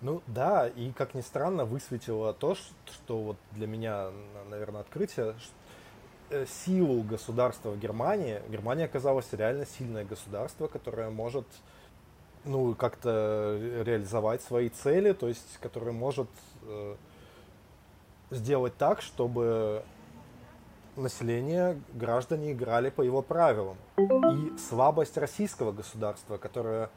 Ну 0.00 0.22
да, 0.26 0.68
и 0.68 0.92
как 0.92 1.14
ни 1.14 1.20
странно, 1.20 1.64
высветило 1.64 2.32
то, 2.32 2.54
что 2.54 3.18
вот 3.18 3.36
для 3.52 3.66
меня, 3.66 4.10
наверное, 4.48 4.82
открытие, 4.82 5.34
э, 6.30 6.46
силу 6.46 7.02
государства 7.02 7.70
в 7.70 7.78
Германии. 7.78 8.40
Германия 8.48 8.84
оказалась 8.84 9.26
реально 9.32 9.66
сильное 9.66 10.04
государство, 10.04 10.68
которое 10.68 11.10
может 11.10 11.46
ну, 12.44 12.74
как-то 12.74 13.58
реализовать 13.84 14.42
свои 14.42 14.68
цели, 14.68 15.12
то 15.12 15.28
есть 15.28 15.58
которое 15.60 15.92
может 15.92 16.28
э, 16.62 16.94
сделать 18.30 18.76
так, 18.76 19.02
чтобы 19.02 19.82
население, 20.98 21.80
граждане 21.92 22.52
играли 22.52 22.90
по 22.90 23.02
его 23.02 23.22
правилам. 23.22 23.76
И 23.98 24.58
слабость 24.58 25.16
российского 25.16 25.72
государства, 25.72 26.36
которое 26.36 26.90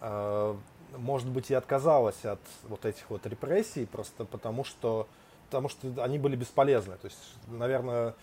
э, 0.00 0.54
может 0.96 1.28
быть, 1.28 1.50
и 1.50 1.54
отказалась 1.54 2.24
от 2.24 2.40
вот 2.68 2.84
этих 2.84 3.08
вот 3.10 3.26
репрессий, 3.26 3.86
просто 3.86 4.24
потому 4.24 4.64
что, 4.64 5.06
потому 5.46 5.68
что 5.68 6.02
они 6.02 6.18
были 6.18 6.36
бесполезны. 6.36 6.96
То 6.96 7.06
есть, 7.06 7.18
наверное, 7.48 8.14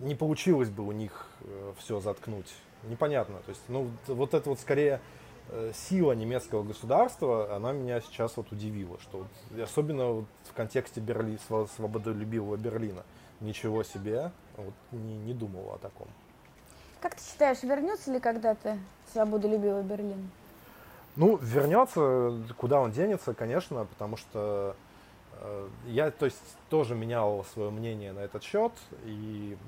не 0.00 0.14
получилось 0.14 0.70
бы 0.70 0.86
у 0.86 0.92
них 0.92 1.26
э, 1.40 1.72
все 1.78 2.00
заткнуть. 2.00 2.52
Непонятно. 2.84 3.36
То 3.46 3.50
есть, 3.50 3.62
ну, 3.68 3.90
вот 4.06 4.34
это 4.34 4.50
вот 4.50 4.60
скорее 4.60 5.00
э, 5.48 5.72
сила 5.74 6.12
немецкого 6.12 6.62
государства, 6.62 7.54
она 7.54 7.72
меня 7.72 8.00
сейчас 8.00 8.36
вот 8.36 8.52
удивила, 8.52 8.98
что 9.00 9.26
вот, 9.50 9.60
особенно 9.60 10.06
вот 10.06 10.24
в 10.44 10.52
контексте 10.52 11.00
Берли, 11.00 11.38
свободолюбивого 11.76 12.56
Берлина. 12.56 13.04
Ничего 13.44 13.82
себе, 13.82 14.32
вот 14.56 14.72
не, 14.90 15.18
не 15.18 15.34
думала 15.34 15.74
о 15.74 15.78
таком. 15.78 16.08
Как 17.02 17.14
ты 17.14 17.22
считаешь, 17.22 17.62
вернется 17.62 18.10
ли 18.10 18.18
когда-то 18.18 18.78
свободолюбивый 19.12 19.82
Берлин? 19.82 20.30
Ну, 21.16 21.36
вернется, 21.36 22.32
куда 22.56 22.80
он 22.80 22.90
денется, 22.90 23.34
конечно, 23.34 23.84
потому 23.84 24.16
что 24.16 24.74
э, 25.32 25.68
я, 25.88 26.10
то 26.10 26.24
есть, 26.24 26.40
тоже 26.70 26.94
менял 26.94 27.44
свое 27.52 27.70
мнение 27.70 28.14
на 28.14 28.20
этот 28.20 28.42
счет, 28.42 28.72
и, 29.04 29.58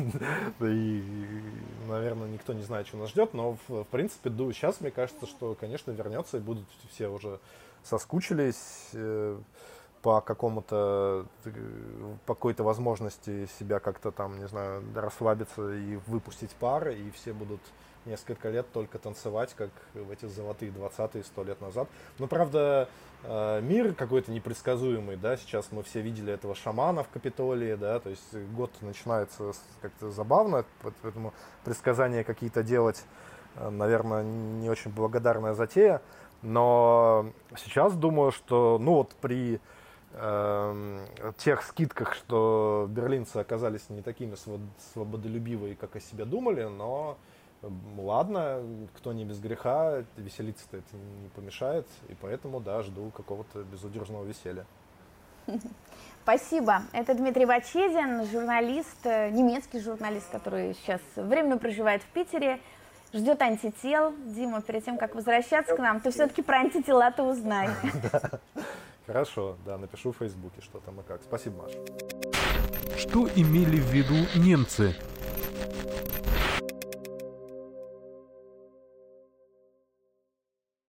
и, 0.60 1.42
наверное, 1.88 2.28
никто 2.28 2.52
не 2.52 2.62
знает, 2.62 2.86
что 2.86 2.98
нас 2.98 3.10
ждет, 3.10 3.34
но, 3.34 3.58
в, 3.66 3.82
в 3.82 3.86
принципе, 3.88 4.30
сейчас 4.30 4.80
мне 4.80 4.92
кажется, 4.92 5.26
что, 5.26 5.56
конечно, 5.58 5.90
вернется, 5.90 6.36
и 6.36 6.40
будут 6.40 6.66
все 6.88 7.08
уже 7.08 7.40
соскучились 7.82 8.90
э, 8.92 9.38
по 10.04 10.20
какому-то, 10.20 11.24
э, 11.46 11.50
по 12.26 12.34
какой-то 12.34 12.62
возможности 12.62 13.48
себя 13.58 13.80
как-то 13.80 14.10
там, 14.12 14.38
не 14.38 14.46
знаю, 14.46 14.84
расслабиться 14.94 15.72
и 15.72 15.98
выпустить 16.06 16.50
пар, 16.50 16.90
и 16.90 17.10
все 17.12 17.32
будут 17.32 17.62
несколько 18.04 18.50
лет 18.50 18.70
только 18.70 18.98
танцевать, 18.98 19.54
как 19.56 19.70
в 19.94 20.10
эти 20.10 20.26
золотые 20.26 20.70
20-е, 20.72 21.24
сто 21.24 21.42
лет 21.42 21.58
назад. 21.62 21.88
Но, 22.18 22.26
правда, 22.26 22.86
э, 23.22 23.62
мир 23.62 23.94
какой-то 23.94 24.30
непредсказуемый, 24.30 25.16
да, 25.16 25.38
сейчас 25.38 25.68
мы 25.72 25.82
все 25.82 26.02
видели 26.02 26.34
этого 26.34 26.54
шамана 26.54 27.02
в 27.02 27.08
Капитолии, 27.08 27.74
да, 27.74 27.98
то 27.98 28.10
есть 28.10 28.34
год 28.54 28.70
начинается 28.82 29.52
как-то 29.80 30.10
забавно, 30.10 30.66
поэтому 31.02 31.32
предсказания 31.64 32.24
какие-то 32.24 32.62
делать, 32.62 33.02
э, 33.56 33.70
наверное, 33.70 34.22
не 34.22 34.68
очень 34.68 34.92
благодарная 34.92 35.54
затея, 35.54 36.02
но 36.42 37.30
сейчас 37.56 37.94
думаю, 37.94 38.32
что, 38.32 38.76
ну 38.78 38.96
вот 38.96 39.14
при 39.22 39.62
э, 40.14 41.32
тех 41.38 41.62
скидках, 41.62 42.14
что 42.14 42.86
берлинцы 42.90 43.36
оказались 43.36 43.88
не 43.90 44.02
такими 44.02 44.36
свободолюбивые, 44.92 45.76
как 45.76 45.96
о 45.96 46.00
себе 46.00 46.24
думали, 46.24 46.64
но 46.64 47.18
ладно, 47.98 48.62
кто 48.96 49.12
не 49.12 49.24
без 49.24 49.40
греха, 49.40 50.04
веселиться-то 50.16 50.78
это 50.78 50.96
не 51.22 51.28
помешает, 51.30 51.86
и 52.08 52.14
поэтому, 52.20 52.60
да, 52.60 52.82
жду 52.82 53.10
какого-то 53.10 53.62
безудержного 53.62 54.24
веселья. 54.24 54.66
Спасибо. 56.22 56.82
Это 56.92 57.14
Дмитрий 57.14 57.44
Вачедин, 57.44 58.24
журналист, 58.26 59.04
э, 59.04 59.28
немецкий 59.28 59.78
журналист, 59.78 60.30
который 60.30 60.74
сейчас 60.74 61.02
временно 61.16 61.58
проживает 61.58 62.02
в 62.02 62.06
Питере, 62.06 62.60
ждет 63.12 63.42
антител. 63.42 64.14
Дима, 64.24 64.62
перед 64.62 64.84
тем, 64.86 64.96
как 64.96 65.14
возвращаться 65.14 65.76
к 65.76 65.78
нам, 65.78 66.00
ты 66.00 66.10
все-таки 66.10 66.40
про 66.40 66.60
антитела-то 66.60 67.24
узнай. 67.24 67.68
Хорошо, 69.06 69.56
да, 69.66 69.76
напишу 69.76 70.12
в 70.12 70.16
Фейсбуке, 70.16 70.62
что 70.62 70.80
там 70.80 71.00
и 71.00 71.02
как. 71.02 71.22
Спасибо, 71.22 71.62
Маша. 71.62 71.78
Что 72.96 73.28
имели 73.36 73.78
в 73.78 73.92
виду 73.92 74.14
немцы, 74.34 74.94